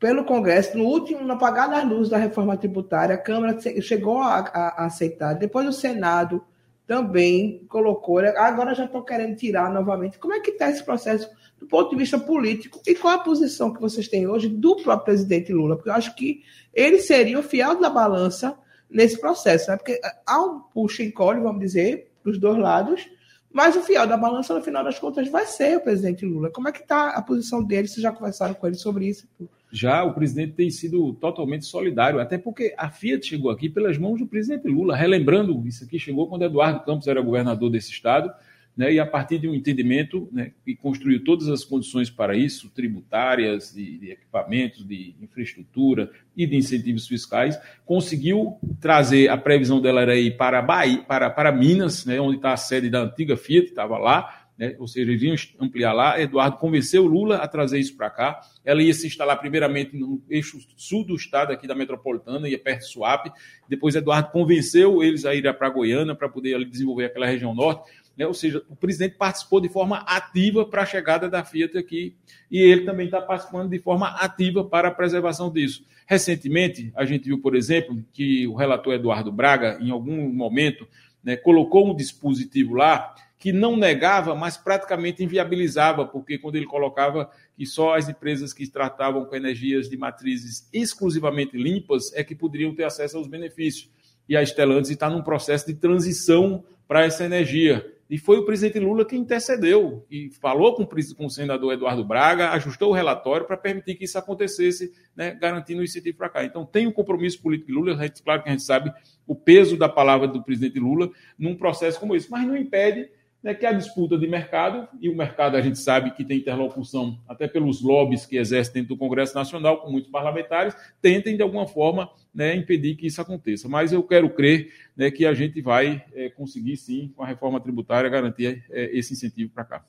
[0.00, 4.38] pelo Congresso, no último, no apagar das luzes da reforma tributária, a Câmara chegou a,
[4.38, 5.34] a, aceitar.
[5.34, 6.42] Depois o Senado
[6.86, 8.22] também colocou.
[8.22, 8.30] Né?
[8.38, 10.18] Agora já estão querendo tirar novamente.
[10.18, 12.80] Como é que está esse processo do ponto de vista político?
[12.86, 15.76] E qual a posição que vocês têm hoje do próprio presidente Lula?
[15.76, 18.58] Porque eu acho que ele seria o fiel da balança
[18.88, 19.76] nesse processo, né?
[19.76, 23.06] porque há um puxa e colhe, vamos dizer, dos dois lados,
[23.52, 26.50] mas o fiel da balança, no final das contas, vai ser o presidente Lula.
[26.50, 27.86] Como é que está a posição dele?
[27.86, 29.28] Vocês já conversaram com ele sobre isso?
[29.72, 34.18] Já o presidente tem sido totalmente solidário, até porque a Fiat chegou aqui pelas mãos
[34.18, 34.96] do presidente Lula.
[34.96, 38.32] Relembrando, isso aqui chegou quando Eduardo Campos era governador desse estado,
[38.76, 42.70] né, e a partir de um entendimento né, que construiu todas as condições para isso,
[42.70, 50.00] tributárias, de, de, equipamentos, de infraestrutura e de incentivos fiscais, conseguiu trazer a previsão dela
[50.00, 53.66] era ir para Bahia, para, para Minas, né, onde está a sede da antiga Fiat,
[53.66, 56.20] estava lá, né, ou seja, eles iam ampliar lá.
[56.20, 58.40] Eduardo convenceu Lula a trazer isso para cá.
[58.62, 62.80] Ela ia se instalar primeiramente no eixo sul do estado, aqui da metropolitana, ia perto
[62.80, 63.32] de Suape.
[63.66, 67.90] Depois, Eduardo convenceu eles a ir para Goiânia para poder ali, desenvolver aquela região norte.
[68.14, 68.26] Né?
[68.26, 72.14] Ou seja, o presidente participou de forma ativa para a chegada da Fiat aqui
[72.50, 75.86] e ele também está participando de forma ativa para a preservação disso.
[76.06, 80.86] Recentemente, a gente viu, por exemplo, que o relator Eduardo Braga, em algum momento,
[81.24, 87.30] né, colocou um dispositivo lá que não negava, mas praticamente inviabilizava, porque quando ele colocava
[87.56, 92.74] que só as empresas que tratavam com energias de matrizes exclusivamente limpas é que poderiam
[92.74, 93.90] ter acesso aos benefícios.
[94.28, 97.90] E a Stellantis está num processo de transição para essa energia.
[98.10, 102.50] E foi o presidente Lula que intercedeu e falou com, com o senador Eduardo Braga,
[102.50, 106.44] ajustou o relatório para permitir que isso acontecesse, né, garantindo o incentivo para cá.
[106.44, 108.92] Então, tem o um compromisso político de Lula, claro que a gente sabe
[109.26, 113.08] o peso da palavra do presidente Lula num processo como esse, mas não impede
[113.42, 117.18] né, que a disputa de mercado, e o mercado a gente sabe que tem interlocução
[117.26, 121.66] até pelos lobbies que exercem dentro do Congresso Nacional, com muitos parlamentares, tentem de alguma
[121.66, 123.68] forma né, impedir que isso aconteça.
[123.68, 127.60] Mas eu quero crer né, que a gente vai é, conseguir, sim, com a reforma
[127.60, 129.84] tributária, garantir é, esse incentivo para cá.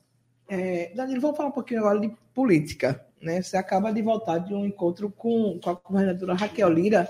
[0.48, 3.04] É, Danilo, vamos falar um pouquinho agora de política.
[3.20, 3.40] Né?
[3.40, 7.08] Você acaba de voltar de um encontro com, com a governadora Raquel Lira.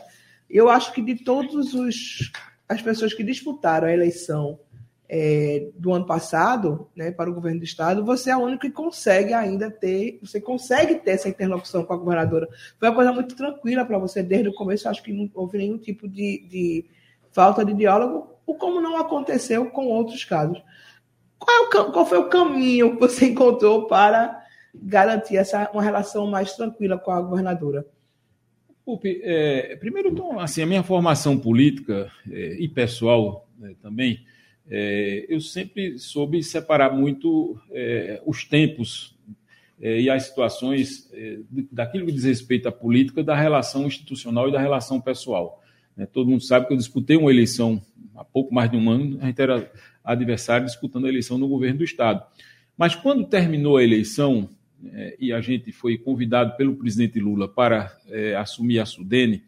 [0.51, 1.73] Eu acho que de todas
[2.69, 4.59] as pessoas que disputaram a eleição
[5.15, 8.71] é, do ano passado, né, para o governo do estado, você é o único que
[8.71, 12.49] consegue ainda ter, você consegue ter essa interlocução com a governadora.
[12.79, 15.77] Foi uma coisa muito tranquila para você desde o começo, acho que não houve nenhum
[15.77, 16.87] tipo de, de
[17.31, 20.63] falta de diálogo, o como não aconteceu com outros casos.
[21.39, 24.43] Qual, é o, qual foi o caminho que você encontrou para
[24.75, 27.85] garantir essa, uma relação mais tranquila com a governadora?
[28.83, 34.25] Pupi, é, primeiro, então, assim, a minha formação política é, e pessoal né, também,
[34.75, 39.15] é, eu sempre soube separar muito é, os tempos
[39.79, 44.53] é, e as situações é, daquilo que diz respeito à política, da relação institucional e
[44.53, 45.63] da relação pessoal.
[45.95, 47.83] Né, todo mundo sabe que eu disputei uma eleição
[48.17, 49.71] há pouco mais de um ano, a gente era
[50.03, 52.25] adversário disputando a eleição no governo do Estado.
[52.75, 54.49] Mas quando terminou a eleição
[54.87, 59.43] é, e a gente foi convidado pelo presidente Lula para é, assumir a Sudene,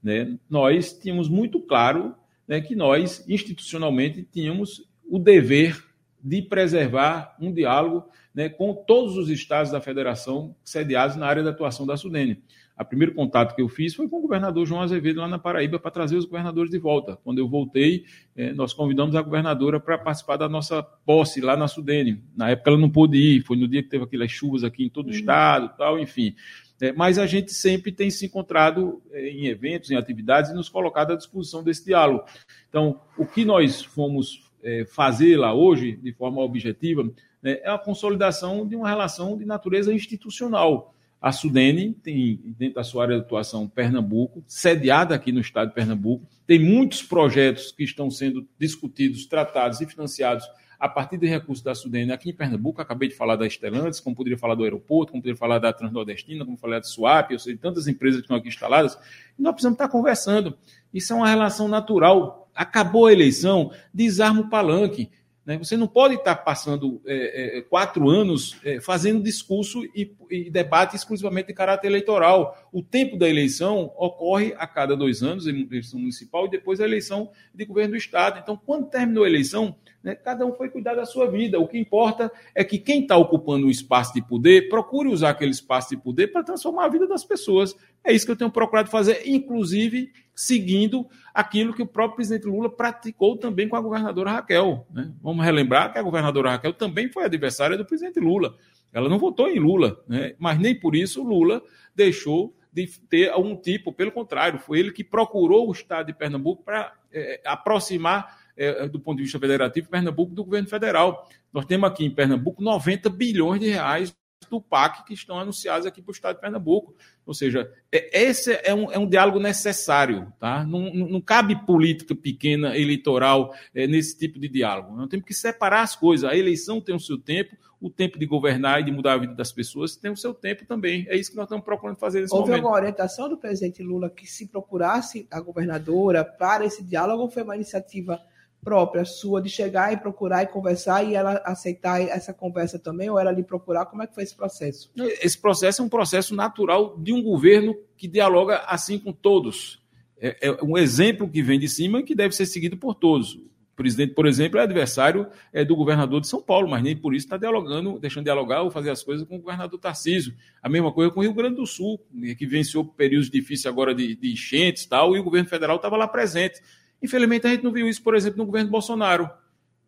[0.00, 2.14] né, nós tínhamos muito claro
[2.48, 5.84] né, que nós, institucionalmente, tínhamos o dever
[6.22, 11.48] de preservar um diálogo né, com todos os estados da federação sediados na área de
[11.48, 12.42] atuação da Sudene.
[12.80, 15.80] O primeiro contato que eu fiz foi com o governador João Azevedo lá na Paraíba
[15.80, 17.16] para trazer os governadores de volta.
[17.24, 18.04] Quando eu voltei,
[18.36, 22.22] eh, nós convidamos a governadora para participar da nossa posse lá na Sudene.
[22.36, 24.88] Na época ela não pôde ir, foi no dia que teve aquelas chuvas aqui em
[24.88, 25.16] todo o uhum.
[25.16, 26.36] estado, tal, enfim.
[26.80, 30.68] É, mas a gente sempre tem se encontrado é, em eventos, em atividades e nos
[30.68, 32.24] colocado à disposição desse diálogo.
[32.68, 37.02] Então, o que nós fomos é, fazer lá hoje, de forma objetiva,
[37.42, 40.94] né, é a consolidação de uma relação de natureza institucional.
[41.20, 45.74] A Sudene tem, dentro da sua área de atuação, Pernambuco, sediada aqui no estado de
[45.74, 51.62] Pernambuco, tem muitos projetos que estão sendo discutidos, tratados e financiados a partir de recursos
[51.62, 55.10] da Sudene aqui em Pernambuco, acabei de falar da Estelantes, como poderia falar do aeroporto,
[55.10, 58.36] como poderia falar da Transnordestina, como falar da Suap, eu sei tantas empresas que estão
[58.36, 58.96] aqui instaladas,
[59.36, 60.56] nós precisamos estar conversando.
[60.94, 62.48] Isso é uma relação natural.
[62.54, 65.10] Acabou a eleição, desarma o palanque.
[65.48, 65.56] Né?
[65.56, 70.94] Você não pode estar passando é, é, quatro anos é, fazendo discurso e, e, debate
[70.94, 72.68] exclusivamente de caráter eleitoral.
[72.70, 77.30] O tempo da eleição ocorre a cada dois anos, eleição municipal e depois a eleição
[77.54, 78.38] de governo do Estado.
[78.42, 81.58] Então, quando terminou a eleição, né, cada um foi cuidar da sua vida.
[81.58, 85.50] O que importa é que quem está ocupando um espaço de poder procure usar aquele
[85.50, 87.76] espaço de poder para transformar a vida das pessoas.
[88.04, 92.70] É isso que eu tenho procurado fazer, inclusive seguindo aquilo que o próprio presidente Lula
[92.70, 94.86] praticou também com a governadora Raquel.
[94.92, 95.12] Né?
[95.20, 98.56] Vamos relembrar que a governadora Raquel também foi adversária do presidente Lula.
[98.92, 100.34] Ela não votou em Lula, né?
[100.38, 101.60] mas nem por isso Lula
[101.94, 106.62] deixou de ter algum tipo, pelo contrário, foi ele que procurou o Estado de Pernambuco
[106.62, 111.28] para é, aproximar é, do ponto de vista federativo, Pernambuco do governo federal.
[111.52, 114.14] Nós temos aqui em Pernambuco 90 bilhões de reais
[114.50, 116.94] do PAC que estão anunciados aqui para o Estado de Pernambuco.
[117.26, 120.32] Ou seja, é, esse é um, é um diálogo necessário.
[120.38, 120.64] Tá?
[120.64, 124.96] Não, não, não cabe política pequena, eleitoral, é, nesse tipo de diálogo.
[124.96, 126.28] Nós temos que separar as coisas.
[126.28, 129.34] A eleição tem o seu tempo, o tempo de governar e de mudar a vida
[129.34, 131.06] das pessoas tem o seu tempo também.
[131.08, 132.64] É isso que nós estamos procurando fazer nesse Houve momento.
[132.64, 137.30] Houve uma orientação do presidente Lula que se procurasse a governadora para esse diálogo ou
[137.30, 138.20] foi uma iniciativa
[138.62, 143.18] própria sua de chegar e procurar e conversar e ela aceitar essa conversa também ou
[143.18, 143.86] ela lhe procurar?
[143.86, 144.90] Como é que foi esse processo?
[144.96, 149.82] Esse processo é um processo natural de um governo que dialoga assim com todos.
[150.20, 153.34] É, é um exemplo que vem de cima e que deve ser seguido por todos.
[153.34, 157.14] O presidente, por exemplo, é adversário é, do governador de São Paulo, mas nem por
[157.14, 160.34] isso está dialogando, deixando dialogar ou fazer as coisas com o governador Tarcísio.
[160.60, 162.00] A mesma coisa com o Rio Grande do Sul,
[162.36, 165.96] que venceu períodos difíceis agora de, de enchentes e tal, e o governo federal estava
[165.96, 166.60] lá presente.
[167.02, 169.30] Infelizmente, a gente não viu isso, por exemplo, no governo Bolsonaro.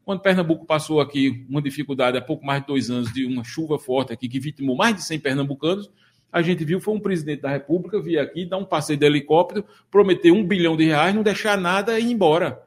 [0.05, 3.79] Quando Pernambuco passou aqui uma dificuldade há pouco mais de dois anos de uma chuva
[3.79, 5.91] forte aqui, que vitimou mais de 100 pernambucanos,
[6.33, 9.65] a gente viu foi um presidente da República vir aqui, dar um passeio de helicóptero,
[9.91, 12.63] prometer um bilhão de reais, não deixar nada e ir embora.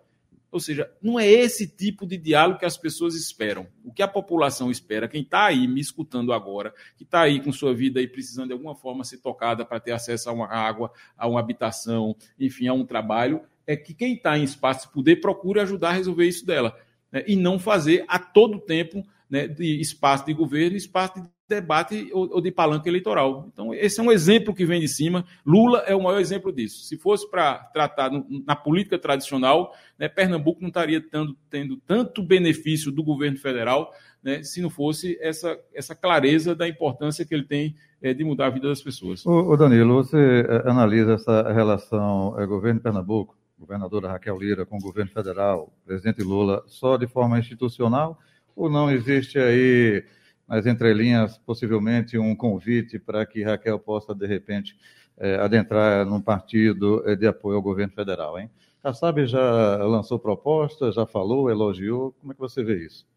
[0.52, 3.66] Ou seja, não é esse tipo de diálogo que as pessoas esperam.
[3.84, 7.52] O que a população espera, quem está aí me escutando agora, que está aí com
[7.52, 10.92] sua vida e precisando de alguma forma ser tocada para ter acesso a uma água,
[11.18, 15.22] a uma habitação, enfim, a um trabalho, é que quem está em espaço de poder
[15.22, 16.76] procure ajudar a resolver isso dela.
[17.12, 17.24] Né?
[17.28, 22.36] E não fazer a todo tempo né, de espaço de governo, espaço de debate ou,
[22.36, 23.50] ou, de palanca eleitoral.
[23.52, 25.26] Então, esse é um exemplo que vem de cima.
[25.46, 26.84] Lula é o maior exemplo disso.
[26.84, 32.24] Se fosse para tratar no, na política tradicional, né, Pernambuco não estaria tendo, tendo tanto
[32.24, 33.92] benefício do governo federal
[34.24, 38.48] né, se não fosse essa, essa clareza da importância que ele tem é, de mudar
[38.48, 39.26] a vida das pessoas.
[39.26, 44.82] O, Danilo, você é, analisa essa relação é, governo Pernambuco governadora Raquel Lira com o
[44.82, 48.20] governo federal, presidente Lula, só de forma institucional?
[48.56, 50.04] Ou não existe aí,
[50.48, 54.78] nas entrelinhas, possivelmente um convite para que Raquel possa, de repente,
[55.18, 58.50] é, adentrar num partido é, de apoio ao governo federal, hein?
[58.84, 62.12] Kassab já lançou proposta, já falou, elogiou.
[62.20, 63.08] Como é que você vê isso?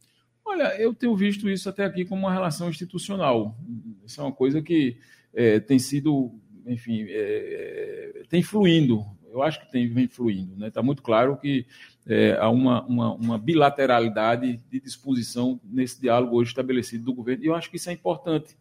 [0.44, 3.56] Olha, eu tenho visto isso até aqui como uma relação institucional.
[4.04, 4.96] Isso é uma coisa que
[5.34, 6.32] é, tem sido,
[6.66, 9.04] enfim, é, tem fluindo
[9.36, 10.52] eu acho que tem, vem fluindo.
[10.52, 10.70] Está né?
[10.70, 11.66] Tá muito claro que
[12.06, 17.46] é, há uma, uma, uma, bilateralidade de disposição nesse diálogo hoje estabelecido do governo, e
[17.48, 18.56] eu acho que isso é importante,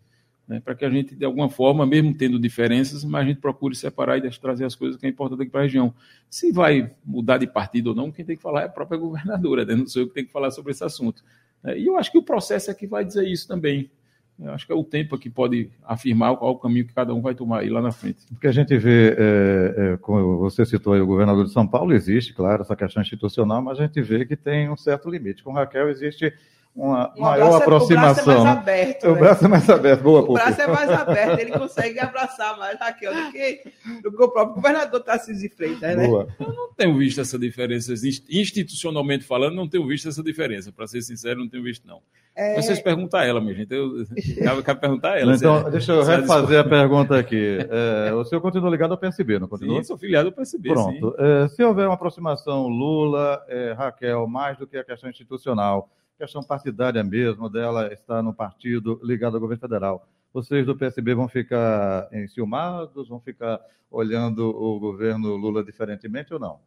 [0.45, 0.59] né?
[0.59, 4.17] para que a gente, de alguma forma, mesmo tendo diferenças, mas a gente procure separar
[4.17, 5.93] e trazer as coisas que é importante aqui para a região.
[6.29, 9.63] Se vai mudar de partido ou não, quem tem que falar é a própria governadora,
[9.63, 9.75] né?
[9.75, 11.23] não sou eu que tenho que falar sobre esse assunto.
[11.63, 11.79] Né?
[11.79, 13.89] E eu acho que o processo é que vai dizer isso também.
[14.37, 17.21] Eu acho que é o tempo que pode afirmar qual o caminho que cada um
[17.21, 18.19] vai tomar aí lá na frente.
[18.29, 21.93] Porque a gente vê, é, é, como você citou aí, o governador de São Paulo,
[21.93, 25.41] existe, claro, essa questão institucional, mas a gente vê que tem um certo limite.
[25.41, 26.33] Com Raquel existe
[26.75, 28.23] uma um maior aproximação.
[28.23, 29.03] O braço é mais aberto.
[29.05, 29.19] O né?
[29.19, 33.13] braço é mais aberto, boa, O braço é mais aberto, ele consegue abraçar mais Raquel
[33.13, 33.63] do que,
[34.03, 36.05] do que o próprio governador Tarcísio de Freitas, né?
[36.05, 36.27] Boa.
[36.37, 37.93] Eu não tenho visto essa diferença,
[38.29, 40.71] institucionalmente falando, não tenho visto essa diferença.
[40.71, 42.01] Para ser sincero, não tenho visto, não.
[42.35, 42.61] É...
[42.61, 43.73] Vocês perguntam a ela, minha gente.
[43.73, 45.33] Eu, eu quero perguntar a ela.
[45.35, 47.59] Então, é, deixa eu refazer a pergunta aqui.
[47.69, 49.77] É, o senhor continua ligado ao PSB, não continua?
[49.77, 51.15] Sim, sou filiado ao PSB, Pronto.
[51.17, 56.43] É, se houver uma aproximação Lula, é, Raquel, mais do que a questão institucional, questão
[56.43, 62.09] partidária mesmo, dela estar no partido ligado ao governo federal, vocês do PSB vão ficar
[62.11, 66.59] enciumados, vão ficar olhando o governo Lula diferentemente ou não?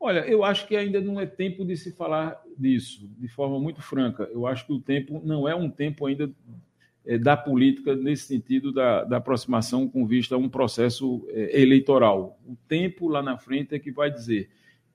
[0.00, 3.82] Olha, eu acho que ainda não é tempo de se falar disso, de forma muito
[3.82, 4.28] franca.
[4.32, 6.30] Eu acho que o tempo não é um tempo ainda
[7.04, 12.38] é, da política nesse sentido da, da, aproximação com vista a um processo é, eleitoral.
[12.46, 14.50] O tempo lá na frente é que vai dizer.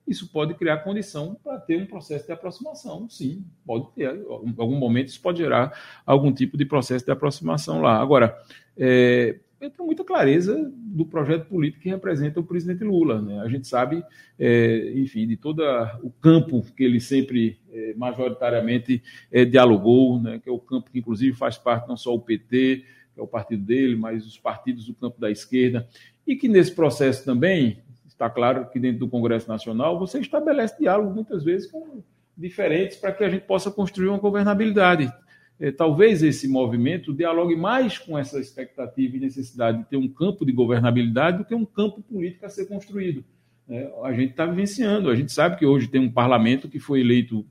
[0.06, 4.14] Isso pode criar condição para ter um processo de aproximação, sim, pode ter.
[4.14, 5.72] Em algum momento isso pode gerar
[6.04, 8.00] algum tipo de processo de aproximação lá.
[8.00, 8.36] Agora,
[8.76, 13.22] é, eu tenho muita clareza do projeto político que representa o presidente Lula.
[13.22, 13.40] Né?
[13.40, 14.04] A gente sabe,
[14.38, 15.62] é, enfim, de todo
[16.02, 20.38] o campo que ele sempre é, majoritariamente é, dialogou, né?
[20.38, 23.26] que é o campo que inclusive faz parte não só o PT, que é o
[23.26, 25.88] partido dele, mas os partidos do campo da esquerda,
[26.26, 27.78] e que nesse processo também,
[28.14, 32.02] está claro que dentro do Congresso Nacional, você estabelece diálogo muitas vezes com
[32.36, 35.12] diferentes para que a gente possa construir uma governabilidade
[35.60, 40.44] é, talvez esse movimento dialogue mais com essa expectativa e necessidade de ter um campo
[40.44, 43.24] de governabilidade do que um campo político a ser construído.
[43.68, 47.00] É, a gente está vivenciando, a gente sabe que hoje tem um parlamento que foi
[47.00, 47.46] eleito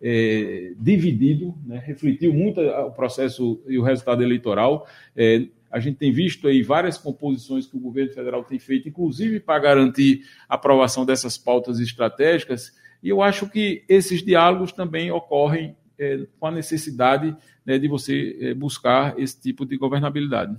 [0.00, 4.86] é, dividido, né, refletiu muito o processo e o resultado eleitoral.
[5.16, 9.40] É, a gente tem visto aí várias composições que o governo federal tem feito, inclusive
[9.40, 15.76] para garantir a aprovação dessas pautas estratégicas, E eu acho que esses diálogos também ocorrem
[15.98, 20.56] é, com a necessidade né, de você é, buscar esse tipo de governabilidade.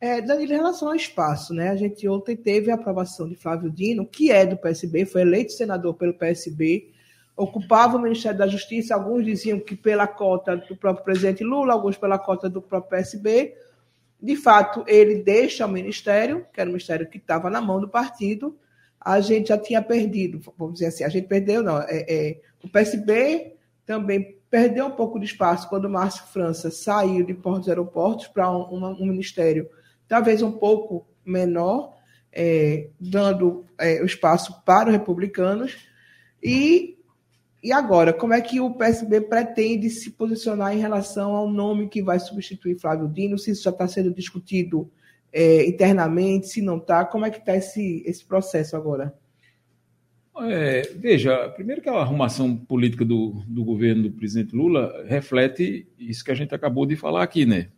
[0.00, 1.68] É, Danilo, em relação ao espaço, né?
[1.68, 5.52] A gente ontem teve a aprovação de Flávio Dino, que é do PSB, foi eleito
[5.52, 6.90] senador pelo PSB,
[7.36, 8.94] ocupava o Ministério da Justiça.
[8.94, 13.54] Alguns diziam que pela cota do próprio presidente Lula, alguns pela cota do próprio PSB.
[14.22, 17.88] De fato, ele deixa o ministério, que era o ministério que estava na mão do
[17.88, 18.58] partido.
[19.00, 21.80] A gente já tinha perdido, vamos dizer assim, a gente perdeu, não.
[21.82, 23.54] É, é, o PSB
[23.86, 28.50] também perdeu um pouco de espaço quando o Márcio França saiu de Portos Aeroportos para
[28.50, 29.70] um, um, ministério
[30.06, 31.96] talvez um pouco menor,
[32.32, 35.76] é, dando é, o espaço para os republicanos.
[36.42, 36.98] E,
[37.62, 42.02] e agora, como é que o PSB pretende se posicionar em relação ao nome que
[42.02, 43.38] vai substituir Flávio Dino?
[43.38, 44.90] Se isso já está sendo discutido
[45.32, 49.14] é, internamente, se não está, como é que está esse, esse processo agora?
[50.42, 56.24] É, veja, primeiro que a arrumação política do, do governo do presidente Lula reflete isso
[56.24, 57.68] que a gente acabou de falar aqui, né?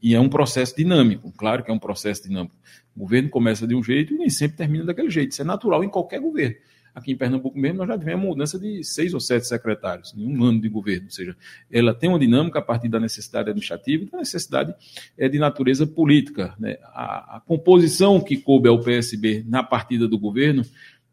[0.00, 2.56] E é um processo dinâmico, claro que é um processo dinâmico.
[2.96, 5.32] O governo começa de um jeito e nem sempre termina daquele jeito.
[5.32, 6.56] Isso é natural em qualquer governo.
[6.98, 10.42] Aqui em Pernambuco mesmo, nós já tivemos mudança de seis ou sete secretários em um
[10.42, 11.04] ano de governo.
[11.04, 11.36] Ou seja,
[11.70, 14.74] ela tem uma dinâmica a partir da necessidade administrativa e da necessidade
[15.16, 16.56] é, de natureza política.
[16.58, 16.76] Né?
[16.86, 20.64] A, a composição que coube ao PSB na partida do governo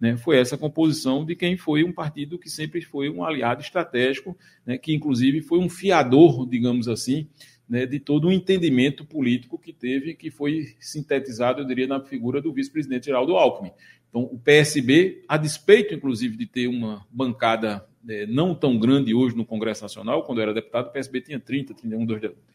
[0.02, 4.36] né, foi essa composição de quem foi um partido que sempre foi um aliado estratégico,
[4.66, 7.28] né, que inclusive foi um fiador, digamos assim,
[7.70, 12.42] né, de todo o entendimento político que teve, que foi sintetizado, eu diria, na figura
[12.42, 13.72] do vice-presidente Geraldo Alckmin.
[14.16, 19.36] Então, o PSB, a despeito, inclusive, de ter uma bancada é, não tão grande hoje
[19.36, 22.08] no Congresso Nacional, quando eu era deputado, o PSB tinha 30, 31,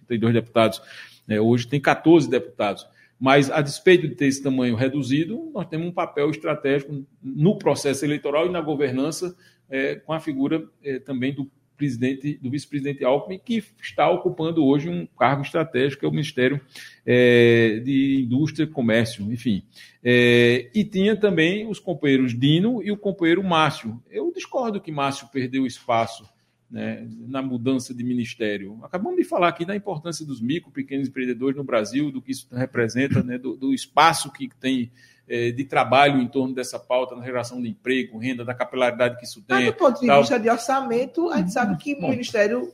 [0.06, 0.80] 32 deputados,
[1.28, 2.86] né, hoje tem 14 deputados.
[3.20, 8.06] Mas, a despeito de ter esse tamanho reduzido, nós temos um papel estratégico no processo
[8.06, 9.36] eleitoral e na governança,
[9.68, 11.44] é, com a figura é, também do
[11.80, 16.60] presidente, do vice-presidente Alckmin, que está ocupando hoje um cargo estratégico, que é o Ministério
[17.06, 19.62] é, de Indústria e Comércio, enfim.
[20.04, 23.98] É, e tinha também os companheiros Dino e o companheiro Márcio.
[24.10, 26.28] Eu discordo que Márcio perdeu espaço
[26.70, 28.78] né, na mudança de ministério.
[28.82, 32.46] Acabamos de falar aqui da importância dos micro, pequenos empreendedores no Brasil, do que isso
[32.52, 34.92] representa, né, do, do espaço que tem
[35.30, 39.40] de trabalho em torno dessa pauta, na geração de emprego, renda, da capilaridade que isso
[39.42, 39.56] tem.
[39.56, 40.20] Mas do ponto de tal.
[40.20, 42.08] vista de orçamento, a gente sabe que Bom.
[42.08, 42.72] o Ministério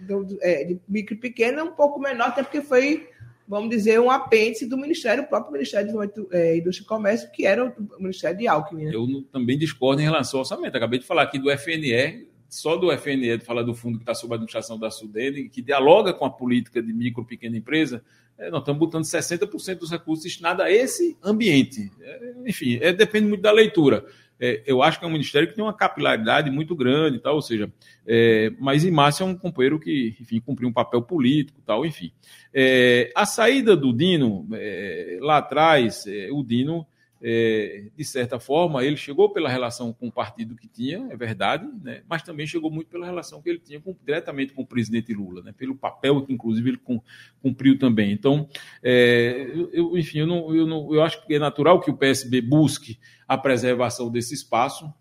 [0.00, 3.08] do, é, de Micro e Pequeno é um pouco menor, até porque foi,
[3.48, 7.46] vamos dizer, um apêndice do Ministério, o próprio Ministério de é, Indústria e Comércio, que
[7.46, 8.84] era o Ministério de Alckmin.
[8.84, 8.90] Né?
[8.94, 10.76] Eu também discordo em relação ao orçamento.
[10.76, 14.14] Acabei de falar aqui do FNE, só do FNE, de falar do fundo que está
[14.14, 18.04] sob a administração da Sudene, que dialoga com a política de micro e pequena empresa,
[18.38, 21.90] é, nós estamos botando 60% dos recursos destinados a esse ambiente.
[22.00, 24.04] É, enfim, é, depende muito da leitura.
[24.40, 27.42] É, eu acho que é um ministério que tem uma capilaridade muito grande, tal, ou
[27.42, 27.72] seja,
[28.06, 32.10] é, mas Imácio é um companheiro que, enfim, cumpriu um papel político, tal, enfim.
[32.52, 34.46] É, a saída do Dino,
[35.20, 36.86] lá atrás, o Dino
[37.26, 41.66] é, de certa forma, ele chegou pela relação com o partido que tinha, é verdade,
[41.82, 42.02] né?
[42.06, 45.40] mas também chegou muito pela relação que ele tinha com, diretamente com o presidente Lula,
[45.40, 45.50] né?
[45.56, 46.80] pelo papel que, inclusive, ele
[47.40, 48.12] cumpriu também.
[48.12, 48.46] Então,
[48.82, 52.42] é, eu, enfim, eu, não, eu, não, eu acho que é natural que o PSB
[52.42, 54.92] busque a preservação desse espaço,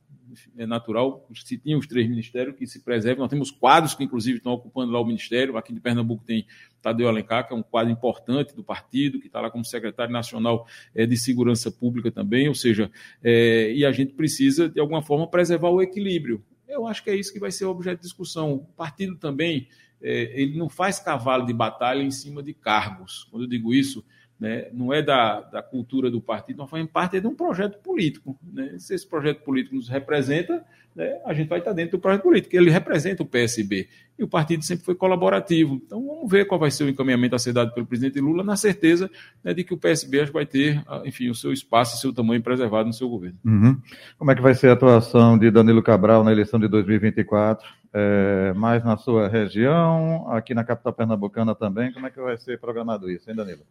[0.57, 4.37] é natural, se tinha os três ministérios que se preservam, nós temos quadros que, inclusive,
[4.37, 6.45] estão ocupando lá o ministério, aqui de Pernambuco tem
[6.81, 10.67] Tadeu Alencar, que é um quadro importante do partido, que está lá como secretário nacional
[10.93, 12.91] é, de segurança pública também, ou seja,
[13.23, 16.43] é, e a gente precisa, de alguma forma, preservar o equilíbrio.
[16.67, 18.53] Eu acho que é isso que vai ser o objeto de discussão.
[18.53, 19.67] O partido também,
[20.01, 23.27] é, ele não faz cavalo de batalha em cima de cargos.
[23.29, 24.03] Quando eu digo isso,
[24.43, 28.37] né, não é da, da cultura do partido, nós fazemos parte de um projeto político.
[28.43, 28.75] Né?
[28.77, 32.53] Se esse projeto político nos representa, né, a gente vai estar dentro do projeto político.
[32.53, 33.87] Ele representa o PSB.
[34.19, 35.81] E o partido sempre foi colaborativo.
[35.85, 38.57] Então vamos ver qual vai ser o encaminhamento a ser dado pelo presidente Lula, na
[38.57, 39.09] certeza
[39.41, 42.43] né, de que o PSB vai ter, ah, enfim, o seu espaço e seu tamanho
[42.43, 43.37] preservado no seu governo.
[43.45, 43.79] Uhum.
[44.19, 47.65] Como é que vai ser a atuação de Danilo Cabral na eleição de 2024?
[47.93, 52.59] É, mais na sua região, aqui na capital pernambucana também, como é que vai ser
[52.59, 53.61] programado isso, hein, Danilo?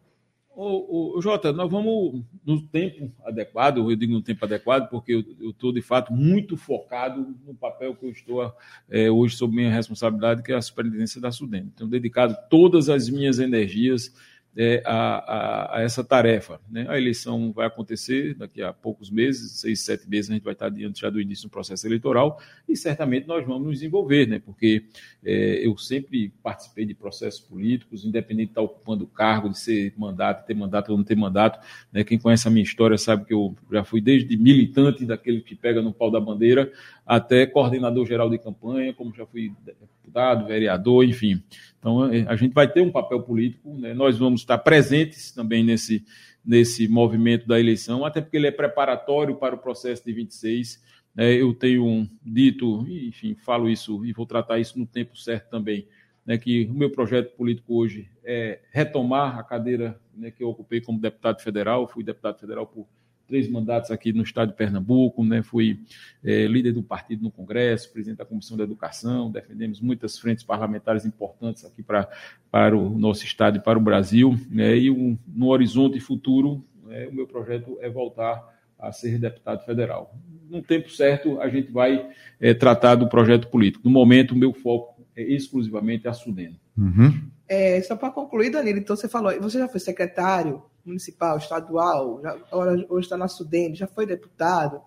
[0.54, 5.50] Ô, ô, Jota, nós vamos no tempo adequado, eu digo no tempo adequado, porque eu
[5.50, 8.54] estou, de fato, muito focado no papel que eu estou
[8.90, 11.72] é, hoje sob minha responsabilidade, que é a superintendência da Sudene.
[11.74, 14.14] Tenho dedicado todas as minhas energias
[14.56, 16.60] é, a, a, a, essa tarefa.
[16.70, 16.86] Né?
[16.88, 20.68] A eleição vai acontecer daqui a poucos meses, seis, sete meses, a gente vai estar
[20.68, 22.38] diante já do início do processo eleitoral
[22.68, 24.38] e certamente nós vamos nos envolver, né?
[24.38, 24.84] porque
[25.24, 30.46] é, eu sempre participei de processos políticos, independente de estar ocupando cargo, de ser mandato,
[30.46, 31.58] ter mandato ou não ter mandato.
[31.90, 32.04] Né?
[32.04, 35.80] Quem conhece a minha história sabe que eu já fui desde militante, daquele que pega
[35.80, 36.70] no pau da bandeira,
[37.06, 41.42] até coordenador geral de campanha, como já fui deputado, vereador, enfim.
[41.82, 43.92] Então, é, a gente vai ter um papel político, né?
[43.92, 46.04] nós vamos estar presentes também nesse,
[46.44, 50.80] nesse movimento da eleição, até porque ele é preparatório para o processo de 26.
[51.12, 51.34] Né?
[51.34, 55.88] Eu tenho dito, enfim, falo isso e vou tratar isso no tempo certo também,
[56.24, 60.80] né, que o meu projeto político hoje é retomar a cadeira né, que eu ocupei
[60.80, 62.86] como deputado federal, fui deputado federal por
[63.32, 65.42] três mandatos aqui no estado de Pernambuco, né?
[65.42, 65.80] fui
[66.22, 71.06] é, líder do partido no Congresso, presidente da Comissão de Educação, defendemos muitas frentes parlamentares
[71.06, 72.06] importantes aqui pra,
[72.50, 74.76] para o nosso estado e para o Brasil, né?
[74.76, 78.46] e um, no horizonte futuro, né, o meu projeto é voltar
[78.78, 80.14] a ser deputado federal.
[80.50, 83.82] No tempo certo, a gente vai é, tratar do projeto político.
[83.82, 86.60] No momento, o meu foco é exclusivamente a Sudene.
[86.76, 87.18] Uhum.
[87.48, 92.30] É, só para concluir, Danilo, então você falou, você já foi secretário municipal, estadual, já,
[92.50, 94.80] agora, hoje está na Sudene, já foi deputado,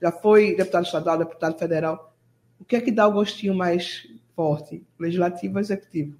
[0.00, 2.14] já foi deputado estadual, deputado federal.
[2.60, 6.16] O que é que dá o gostinho mais forte, legislativo ou executivo?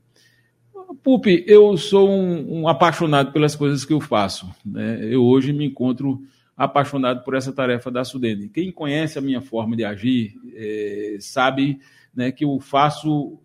[1.02, 4.48] Pupi, eu sou um, um, apaixonado pelas coisas que eu faço.
[4.64, 5.00] Né?
[5.02, 6.22] Eu hoje me encontro
[6.56, 8.48] apaixonado por essa tarefa da Sudene.
[8.48, 11.78] Quem conhece a minha forma de agir é, sabe
[12.14, 13.38] né, que eu faço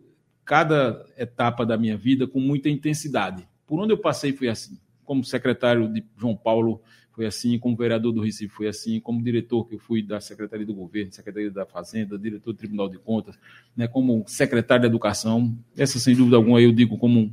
[0.46, 3.48] cada etapa da minha vida com muita intensidade.
[3.68, 6.82] Por onde eu passei foi assim como secretário de João Paulo
[7.14, 10.66] foi assim, como vereador do Recife foi assim, como diretor que eu fui da Secretaria
[10.66, 13.38] do Governo, Secretaria da Fazenda, diretor do Tribunal de Contas,
[13.78, 15.56] né, como secretário de Educação.
[15.78, 17.32] Essa, sem dúvida alguma, eu digo como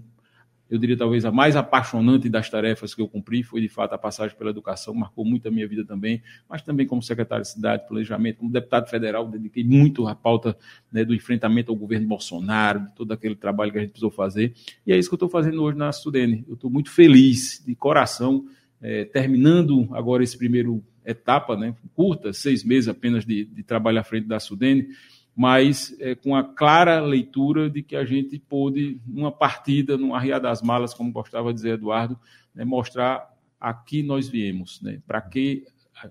[0.71, 3.99] eu diria talvez a mais apaixonante das tarefas que eu cumpri foi de fato a
[3.99, 7.87] passagem pela educação, marcou muito a minha vida também, mas também como secretário de cidade,
[7.89, 10.57] planejamento, como deputado federal, dediquei muito à pauta
[10.93, 14.55] né, do enfrentamento ao governo Bolsonaro, de todo aquele trabalho que a gente precisou fazer,
[14.87, 16.45] e é isso que eu estou fazendo hoje na Sudene.
[16.47, 18.47] Eu estou muito feliz, de coração,
[18.81, 24.05] é, terminando agora esse primeiro etapa, né, curta, seis meses apenas de, de trabalho à
[24.05, 24.89] frente da Sudene,
[25.35, 30.39] mas é, com a clara leitura de que a gente pôde, numa partida, num arriar
[30.39, 32.18] das malas, como gostava de dizer Eduardo,
[32.55, 35.64] né, mostrar a que nós viemos, né, para que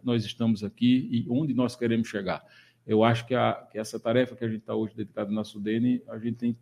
[0.03, 2.43] nós estamos aqui e onde nós queremos chegar.
[2.86, 6.01] Eu acho que, a, que essa tarefa que a gente está hoje dedicada na Sudene,
[6.07, 6.57] a gente tem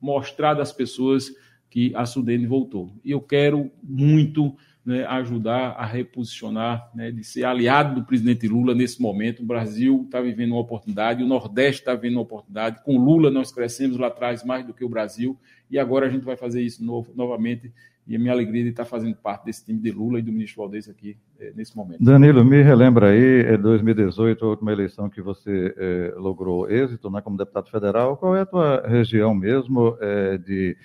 [0.00, 1.30] mostrado às pessoas
[1.70, 2.94] que a Sudene voltou.
[3.02, 4.54] E eu quero muito
[4.84, 9.42] né, ajudar a reposicionar, né, de ser aliado do presidente Lula nesse momento.
[9.42, 12.82] O Brasil está vivendo uma oportunidade, o Nordeste está vivendo uma oportunidade.
[12.82, 15.38] Com Lula nós crescemos lá atrás mais do que o Brasil
[15.70, 17.72] e agora a gente vai fazer isso novo, novamente.
[18.04, 20.62] E a minha alegria de estar fazendo parte desse time de Lula e do ministro
[20.62, 22.02] Valdez aqui é, nesse momento.
[22.02, 27.20] Danilo, me relembra aí, é 2018, a última eleição que você é, logrou êxito né,
[27.20, 28.16] como deputado federal.
[28.16, 30.76] Qual é a tua região mesmo é, de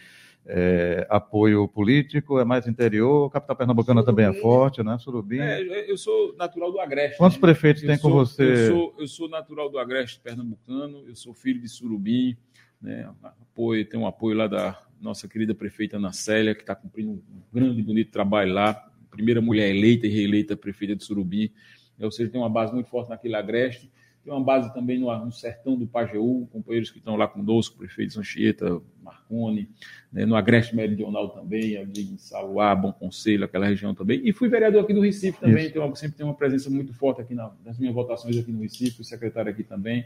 [0.50, 4.24] é, apoio político, é mais interior, capital pernambucana Surubim.
[4.24, 4.98] também é forte, né?
[4.98, 5.40] Surubim.
[5.40, 7.18] É, eu sou natural do Agreste.
[7.18, 7.42] Quantos né?
[7.42, 8.44] prefeitos eu tem sou, com você?
[8.44, 12.38] Eu sou, eu sou, natural do Agreste pernambucano, eu sou filho de Surubim,
[12.82, 13.10] né?
[13.22, 17.22] apoio, tem um apoio lá da nossa querida prefeita Ana Célia, que está cumprindo um
[17.54, 18.74] grande e bonito trabalho lá,
[19.12, 21.52] primeira mulher eleita e reeleita prefeita de Surubim,
[22.00, 23.92] ou seja, tem uma base muito forte naquele Agreste.
[24.28, 28.18] Tem uma base também no, no sertão do Pajeú, companheiros que estão lá conosco, prefeitos
[28.18, 29.70] Anchieta, Marconi,
[30.12, 34.20] né, no Agreste Meridional também, ali em Saluá, Bom Conselho, aquela região também.
[34.26, 37.34] E fui vereador aqui do Recife também, tenho, sempre tenho uma presença muito forte aqui
[37.34, 40.06] na, nas minhas votações aqui no Recife, fui secretário aqui também.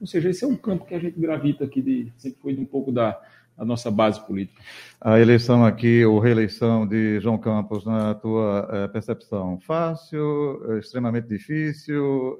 [0.00, 2.60] Ou seja, esse é um campo que a gente gravita aqui, de, sempre foi de
[2.60, 3.22] um pouco da,
[3.60, 4.60] a nossa base política.
[4.98, 11.28] A eleição aqui, ou reeleição de João Campos, na tua é, percepção, fácil, é, extremamente
[11.28, 12.38] difícil,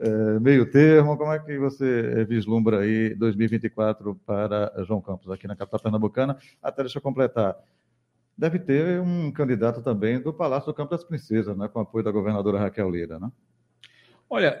[0.00, 5.54] é, meio termo, como é que você vislumbra aí 2024 para João Campos, aqui na
[5.54, 6.36] capital pernambucana?
[6.60, 7.56] Até deixa eu completar.
[8.36, 12.10] Deve ter um candidato também do Palácio do Campo das Princesas, né, com apoio da
[12.10, 13.30] governadora Raquel Lira, né?
[14.28, 14.60] Olha,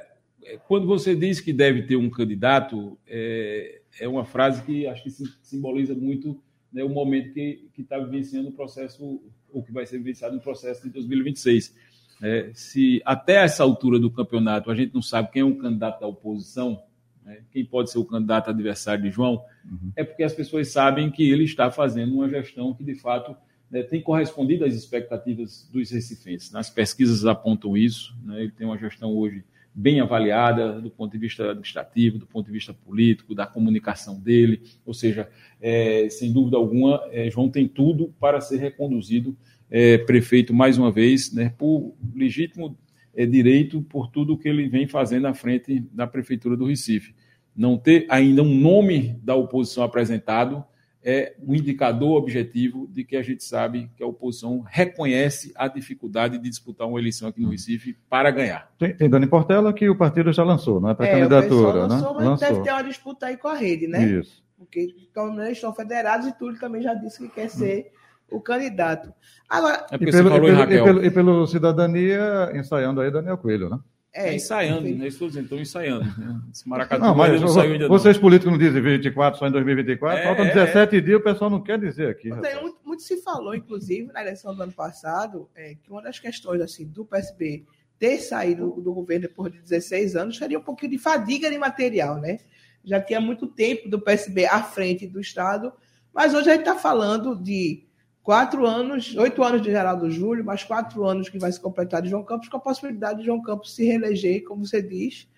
[0.66, 5.10] quando você diz que deve ter um candidato, é, é uma frase que acho que
[5.42, 6.40] simboliza muito
[6.72, 9.22] né, o momento que está vivenciando o processo,
[9.52, 11.74] ou que vai ser vivenciado no processo de 2026.
[12.22, 16.00] É, se até essa altura do campeonato a gente não sabe quem é o candidato
[16.00, 16.82] da oposição,
[17.24, 19.92] né, quem pode ser o candidato adversário de João, uhum.
[19.96, 23.36] é porque as pessoas sabem que ele está fazendo uma gestão que, de fato,
[23.70, 26.54] né, tem correspondido às expectativas dos recifenses.
[26.54, 28.14] As pesquisas apontam isso.
[28.22, 29.44] Né, ele tem uma gestão hoje
[29.74, 34.62] bem avaliada do ponto de vista administrativo, do ponto de vista político, da comunicação dele.
[34.86, 35.28] Ou seja,
[35.60, 39.36] é, sem dúvida alguma, é, João tem tudo para ser reconduzido
[39.70, 42.78] é, prefeito mais uma vez, né, por legítimo
[43.14, 47.14] é, direito, por tudo que ele vem fazendo à frente da prefeitura do Recife.
[47.56, 50.64] Não ter ainda um nome da oposição apresentado
[51.04, 56.38] é um indicador objetivo de que a gente sabe que a oposição reconhece a dificuldade
[56.38, 58.72] de disputar uma eleição aqui no Recife para ganhar.
[58.78, 62.08] Tem, tem Dani Portela que o partido já lançou, não é para é, candidatura, lançou,
[62.08, 62.14] né?
[62.16, 62.48] Mas lançou.
[62.48, 64.02] deve ter uma disputa aí com a rede, né?
[64.02, 64.42] Isso.
[64.56, 67.92] Porque então, eles estão federados e tudo também já disse que quer ser
[68.30, 69.12] o candidato.
[69.46, 73.68] Agora, é e, pelo, e, pelo, e, pelo, e pelo Cidadania, ensaiando aí Daniel Coelho,
[73.68, 73.78] né?
[74.14, 75.08] É, é ensaiando, né?
[75.08, 76.04] Estou dizendo, estão ensaiando.
[76.04, 76.40] Né?
[76.54, 78.22] Esse maracatu não, mas não saiu ainda Vocês não.
[78.22, 80.20] políticos não dizem 24, só em 2024.
[80.20, 82.30] É, Faltam 17 é, dias, o pessoal não quer dizer aqui.
[82.30, 86.60] Muito, muito, se falou, inclusive, na eleição do ano passado, é, que uma das questões
[86.60, 87.64] assim, do PSB
[87.98, 91.58] ter saído do, do governo depois de 16 anos seria um pouquinho de fadiga de
[91.58, 92.38] material, né?
[92.84, 95.72] Já tinha muito tempo do PSB à frente do Estado,
[96.14, 97.84] mas hoje a gente está falando de
[98.24, 102.08] quatro anos, oito anos de Geraldo Júlio, mais quatro anos que vai se completar de
[102.08, 105.28] João Campos, com a possibilidade de João Campos se reeleger, como você diz,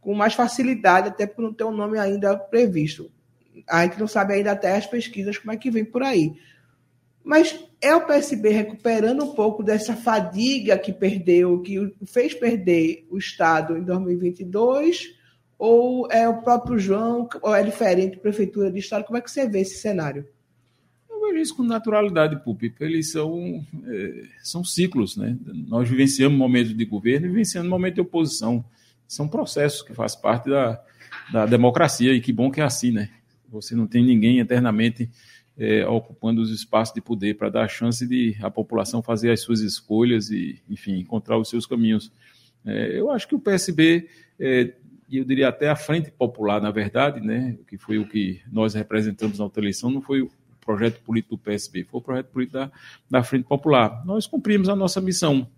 [0.00, 3.10] com mais facilidade, até por não ter um nome ainda previsto.
[3.68, 6.32] A gente não sabe ainda até as pesquisas como é que vem por aí.
[7.24, 13.18] Mas é o PSB recuperando um pouco dessa fadiga que perdeu, que fez perder o
[13.18, 15.12] Estado em 2022,
[15.58, 19.04] ou é o próprio João, ou é diferente, prefeitura de Estado?
[19.04, 20.24] Como é que você vê esse cenário?
[21.36, 25.36] Isso com naturalidade, Pupi, eles são, é, são ciclos, né?
[25.66, 28.64] Nós vivenciamos momentos de governo e vivenciamos momentos de oposição.
[29.06, 30.82] São processos que faz parte da,
[31.32, 33.10] da democracia e que bom que é assim, né?
[33.50, 35.08] Você não tem ninguém eternamente
[35.56, 39.40] é, ocupando os espaços de poder para dar a chance de a população fazer as
[39.40, 42.12] suas escolhas e, enfim, encontrar os seus caminhos.
[42.64, 44.08] É, eu acho que o PSB
[44.38, 44.74] é,
[45.10, 49.38] eu diria até a Frente Popular, na verdade, né, que foi o que nós representamos
[49.38, 50.28] na outra eleição, não foi
[50.68, 52.70] projeto político do PSB, foi o projeto político da,
[53.10, 54.04] da Frente Popular.
[54.04, 55.48] Nós cumprimos a nossa missão.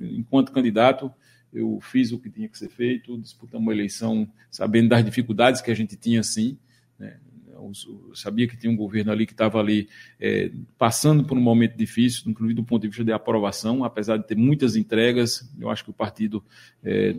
[0.00, 1.12] Enquanto candidato,
[1.52, 5.72] eu fiz o que tinha que ser feito, disputamos uma eleição sabendo das dificuldades que
[5.72, 6.56] a gente tinha, sim.
[6.96, 7.16] Né?
[7.48, 7.72] Eu
[8.14, 9.88] sabia que tinha um governo ali que estava ali
[10.20, 14.26] é, passando por um momento difícil, inclusive do ponto de vista de aprovação, apesar de
[14.28, 15.52] ter muitas entregas.
[15.58, 16.44] Eu acho que o partido,
[16.84, 17.16] é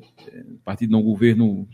[0.64, 1.68] partido não, o governo,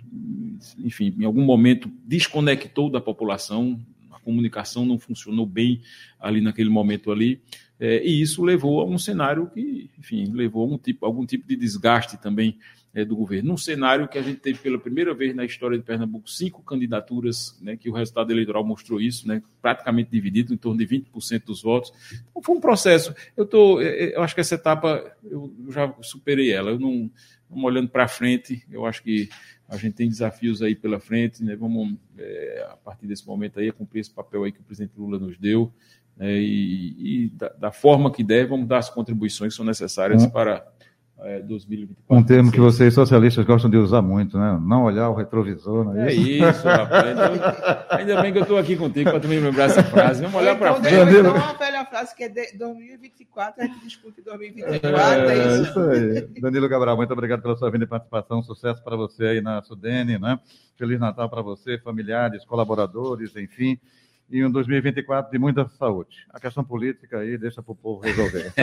[0.80, 3.80] enfim, em algum momento desconectou da população,
[4.28, 5.82] comunicação não funcionou bem
[6.20, 7.42] ali naquele momento ali,
[7.80, 11.48] é, e isso levou a um cenário que, enfim, levou a um tipo, algum tipo
[11.48, 12.58] de desgaste também
[12.94, 13.50] é, do governo.
[13.50, 17.58] Num cenário que a gente teve pela primeira vez na história de Pernambuco cinco candidaturas,
[17.62, 21.62] né, que o resultado eleitoral mostrou isso, né, praticamente dividido em torno de 20% dos
[21.62, 21.94] votos.
[22.30, 23.14] Então, foi um processo.
[23.38, 26.72] Eu, tô, é, é, eu acho que essa etapa eu já superei ela.
[26.72, 27.10] Eu não,
[27.50, 29.30] vamos olhando para frente, eu acho que
[29.68, 31.56] a gente tem desafios aí pela frente, né?
[31.56, 35.20] Vamos, é, a partir desse momento aí, cumprir esse papel aí que o presidente Lula
[35.20, 35.74] nos deu,
[36.16, 36.40] né?
[36.40, 40.30] e, e da, da, forma que der, vamos dar as contribuições que são necessárias hum.
[40.30, 40.66] para
[41.20, 41.96] é, 2024.
[42.10, 44.60] Um termo que vocês socialistas gostam de usar muito, né?
[44.62, 46.44] Não olhar o retrovisor, não é, é isso?
[46.46, 47.12] É isso, rapaz.
[47.12, 50.22] Então, ainda bem que eu estou aqui contigo para tu me lembrar essa frase.
[50.22, 50.96] Vamos olhar para frente.
[50.96, 51.20] Danilo...
[51.20, 55.64] Então, uma velha frase que é de 2024, a gente discute 2024, é, é isso.
[55.64, 56.42] isso aí.
[56.42, 58.44] Danilo Cabral, muito obrigado pela sua vinda e participação.
[58.44, 60.40] Sucesso para você aí na Sudene, né?
[60.78, 63.80] Feliz Natal para você, familiares, colaboradores, enfim
[64.30, 66.26] e um 2024 de muita saúde.
[66.30, 68.54] A questão política aí deixa para o povo resolver.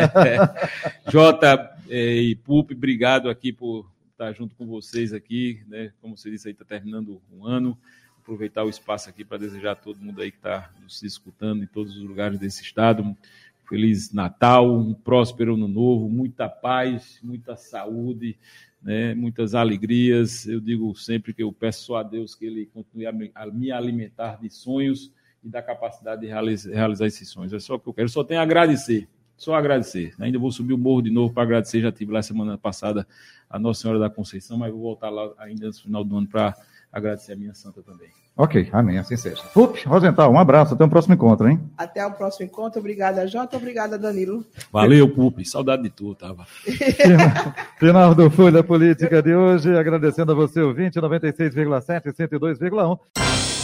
[1.10, 5.90] Jota eh, e Pup, obrigado aqui por estar junto com vocês aqui, né?
[6.00, 7.78] Como você disse aí, está terminando um ano.
[8.22, 11.66] Aproveitar o espaço aqui para desejar a todo mundo aí que está nos escutando em
[11.66, 13.16] todos os lugares desse estado.
[13.66, 18.36] Feliz Natal, um próspero ano novo, muita paz, muita saúde,
[18.82, 20.46] né, muitas alegrias.
[20.46, 24.38] Eu digo sempre que eu peço só a Deus que Ele continue a me alimentar
[24.38, 25.10] de sonhos
[25.44, 27.52] e da capacidade de realizar, realizar esses sonhos.
[27.52, 28.06] É só o que eu quero.
[28.06, 29.06] Eu só tenho a agradecer.
[29.36, 30.14] Só agradecer.
[30.18, 31.80] Ainda vou subir o morro de novo para agradecer.
[31.80, 33.06] Já tive lá semana passada
[33.50, 36.54] a Nossa Senhora da Conceição, mas vou voltar lá ainda no final do ano para
[36.90, 38.08] agradecer a minha santa também.
[38.36, 39.42] Ok, amém, assim seja.
[39.54, 41.60] Up, Rosental, um abraço, até o próximo encontro, hein?
[41.78, 44.44] Até o próximo encontro, obrigada, Jota, obrigada, Danilo.
[44.72, 46.44] Valeu, Pup, saudade de tu, tava.
[47.78, 53.63] Final do Folha Política de hoje, agradecendo a você, o 20, 96,7 e 102,1.